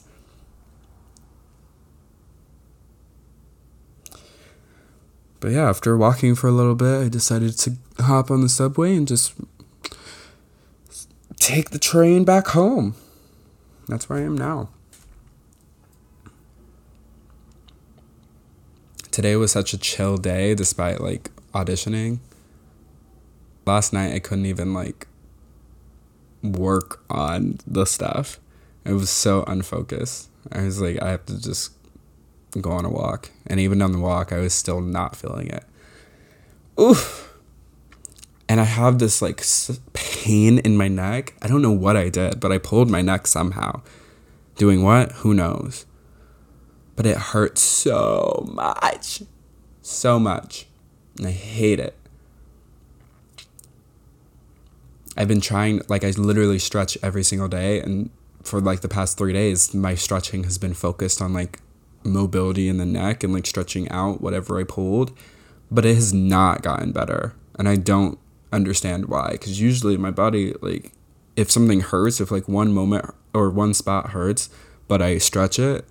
But 5.40 5.50
yeah, 5.50 5.68
after 5.68 5.96
walking 5.96 6.36
for 6.36 6.46
a 6.46 6.52
little 6.52 6.76
bit, 6.76 7.06
I 7.06 7.08
decided 7.08 7.58
to 7.58 7.72
hop 7.98 8.30
on 8.30 8.42
the 8.42 8.48
subway 8.48 8.94
and 8.94 9.08
just 9.08 9.34
take 11.34 11.70
the 11.70 11.80
train 11.80 12.22
back 12.22 12.46
home. 12.46 12.94
That's 13.88 14.08
where 14.08 14.20
I 14.20 14.22
am 14.22 14.38
now. 14.38 14.68
Today 19.10 19.34
was 19.34 19.50
such 19.50 19.72
a 19.72 19.78
chill 19.78 20.16
day 20.16 20.54
despite 20.54 21.00
like 21.00 21.32
auditioning. 21.52 22.20
Last 23.66 23.92
night 23.92 24.14
I 24.14 24.20
couldn't 24.20 24.46
even 24.46 24.72
like 24.72 25.07
work 26.42 27.02
on 27.10 27.58
the 27.66 27.84
stuff. 27.84 28.38
It 28.84 28.92
was 28.92 29.10
so 29.10 29.44
unfocused. 29.46 30.28
I 30.52 30.62
was 30.62 30.80
like 30.80 31.02
I 31.02 31.10
have 31.10 31.26
to 31.26 31.40
just 31.40 31.72
go 32.60 32.70
on 32.70 32.84
a 32.84 32.90
walk. 32.90 33.30
And 33.46 33.60
even 33.60 33.82
on 33.82 33.92
the 33.92 33.98
walk 33.98 34.32
I 34.32 34.38
was 34.38 34.54
still 34.54 34.80
not 34.80 35.16
feeling 35.16 35.48
it. 35.48 35.64
Oof 36.80 37.28
and 38.48 38.60
I 38.60 38.64
have 38.64 38.98
this 38.98 39.20
like 39.20 39.44
pain 39.92 40.58
in 40.58 40.76
my 40.76 40.88
neck. 40.88 41.34
I 41.42 41.48
don't 41.48 41.60
know 41.60 41.72
what 41.72 41.96
I 41.96 42.08
did, 42.08 42.40
but 42.40 42.50
I 42.50 42.58
pulled 42.58 42.90
my 42.90 43.02
neck 43.02 43.26
somehow. 43.26 43.82
Doing 44.56 44.82
what? 44.82 45.12
Who 45.12 45.34
knows? 45.34 45.84
But 46.96 47.06
it 47.06 47.16
hurts 47.16 47.60
so 47.60 48.48
much. 48.52 49.22
So 49.82 50.18
much. 50.18 50.66
And 51.18 51.26
I 51.26 51.30
hate 51.30 51.78
it. 51.78 51.94
I've 55.18 55.28
been 55.28 55.42
trying, 55.42 55.82
like, 55.88 56.04
I 56.04 56.10
literally 56.10 56.58
stretch 56.58 56.96
every 57.02 57.24
single 57.24 57.48
day. 57.48 57.80
And 57.80 58.08
for 58.42 58.60
like 58.60 58.80
the 58.80 58.88
past 58.88 59.18
three 59.18 59.34
days, 59.34 59.74
my 59.74 59.94
stretching 59.94 60.44
has 60.44 60.56
been 60.56 60.72
focused 60.72 61.20
on 61.20 61.34
like 61.34 61.60
mobility 62.04 62.68
in 62.68 62.78
the 62.78 62.86
neck 62.86 63.22
and 63.22 63.34
like 63.34 63.46
stretching 63.46 63.88
out 63.90 64.20
whatever 64.22 64.58
I 64.58 64.64
pulled. 64.64 65.12
But 65.70 65.84
it 65.84 65.96
has 65.96 66.14
not 66.14 66.62
gotten 66.62 66.92
better. 66.92 67.34
And 67.58 67.68
I 67.68 67.76
don't 67.76 68.18
understand 68.52 69.06
why 69.06 69.32
because 69.32 69.60
usually 69.60 69.96
my 69.96 70.10
body 70.10 70.54
like 70.62 70.92
if 71.36 71.50
something 71.50 71.80
hurts 71.80 72.20
if 72.20 72.30
like 72.30 72.48
one 72.48 72.72
moment 72.72 73.04
or 73.34 73.50
one 73.50 73.74
spot 73.74 74.10
hurts 74.10 74.48
but 74.86 75.02
i 75.02 75.18
stretch 75.18 75.58
it 75.58 75.84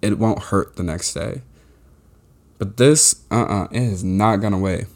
it 0.00 0.18
won't 0.18 0.44
hurt 0.44 0.76
the 0.76 0.82
next 0.82 1.12
day 1.12 1.42
but 2.58 2.76
this 2.78 3.22
uh-uh 3.30 3.68
it 3.70 3.82
has 3.82 4.02
not 4.02 4.36
gone 4.36 4.54
away 4.54 4.86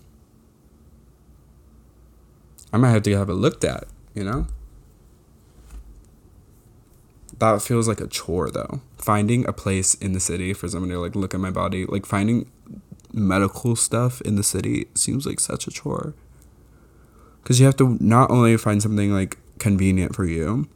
i 2.75 2.77
might 2.77 2.91
have 2.91 3.03
to 3.03 3.17
have 3.17 3.29
it 3.29 3.35
looked 3.35 3.65
at 3.65 3.85
you 4.15 4.25
know 4.25 4.47
that 7.39 7.63
feels 7.63 7.89
like 7.89 8.01
a 8.01 8.07
chore 8.07 8.51
though 8.51 8.81
finding 8.99 9.47
a 9.47 9.53
place 9.53 9.95
in 9.95 10.13
the 10.13 10.21
city 10.21 10.53
for 10.53 10.69
somebody 10.69 10.93
to 10.93 11.01
like 11.01 11.17
look 11.17 11.35
at 11.35 11.41
my 11.41 11.51
body 11.51 11.85
like 11.87 12.07
finding 12.07 12.51
medical 13.13 13.75
stuff 13.77 14.21
in 14.23 14.37
the 14.37 14.43
city 14.43 14.87
seems 14.95 15.27
like 15.27 15.41
such 15.41 15.67
a 15.67 15.71
chore 15.71 16.15
because 17.45 17.61
you 17.61 17.67
have 17.67 17.77
to 17.77 17.99
not 18.01 18.31
only 18.31 18.57
find 18.57 18.83
something 18.83 19.13
like 19.13 19.37
convenient 19.59 20.15
for 20.15 20.25
you. 20.25 20.67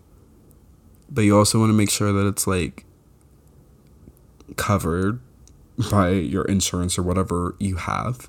But 1.11 1.23
you 1.23 1.37
also 1.37 1.59
want 1.59 1.71
to 1.71 1.75
make 1.75 1.91
sure 1.91 2.13
that 2.13 2.27
it's 2.27 2.47
like 2.47 2.85
covered 4.57 5.21
by 5.91 6.11
your 6.11 6.45
insurance 6.45 6.99
or 6.99 7.03
whatever 7.03 7.57
you 7.59 7.77
have. 7.77 8.29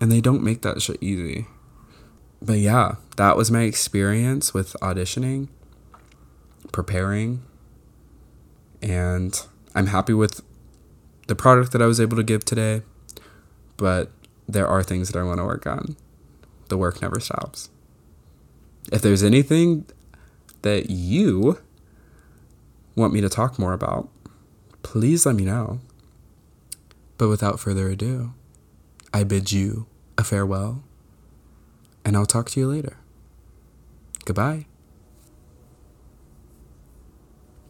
And 0.00 0.10
they 0.10 0.20
don't 0.20 0.42
make 0.42 0.62
that 0.62 0.82
shit 0.82 0.98
easy. 1.00 1.46
But 2.44 2.58
yeah, 2.58 2.96
that 3.18 3.36
was 3.36 3.52
my 3.52 3.62
experience 3.62 4.52
with 4.52 4.74
auditioning, 4.82 5.46
preparing, 6.72 7.42
and 8.82 9.40
I'm 9.76 9.86
happy 9.86 10.12
with 10.12 10.40
the 11.28 11.36
product 11.36 11.70
that 11.70 11.80
I 11.80 11.86
was 11.86 12.00
able 12.00 12.16
to 12.16 12.24
give 12.24 12.44
today. 12.44 12.82
But 13.76 14.10
there 14.48 14.66
are 14.66 14.82
things 14.82 15.08
that 15.08 15.18
I 15.18 15.22
want 15.22 15.38
to 15.38 15.44
work 15.44 15.68
on. 15.68 15.96
The 16.68 16.76
work 16.76 17.00
never 17.00 17.20
stops. 17.20 17.70
If 18.90 19.02
there's 19.02 19.22
anything 19.22 19.86
that 20.62 20.90
you 20.90 21.60
want 22.96 23.12
me 23.12 23.20
to 23.20 23.28
talk 23.28 23.56
more 23.56 23.72
about, 23.72 24.08
please 24.82 25.24
let 25.24 25.36
me 25.36 25.44
know. 25.44 25.80
But 27.18 27.28
without 27.28 27.60
further 27.60 27.88
ado, 27.88 28.34
I 29.14 29.22
bid 29.22 29.52
you 29.52 29.86
a 30.18 30.24
farewell, 30.24 30.82
and 32.04 32.16
I'll 32.16 32.26
talk 32.26 32.50
to 32.50 32.60
you 32.60 32.68
later. 32.68 32.96
Goodbye. 34.24 34.66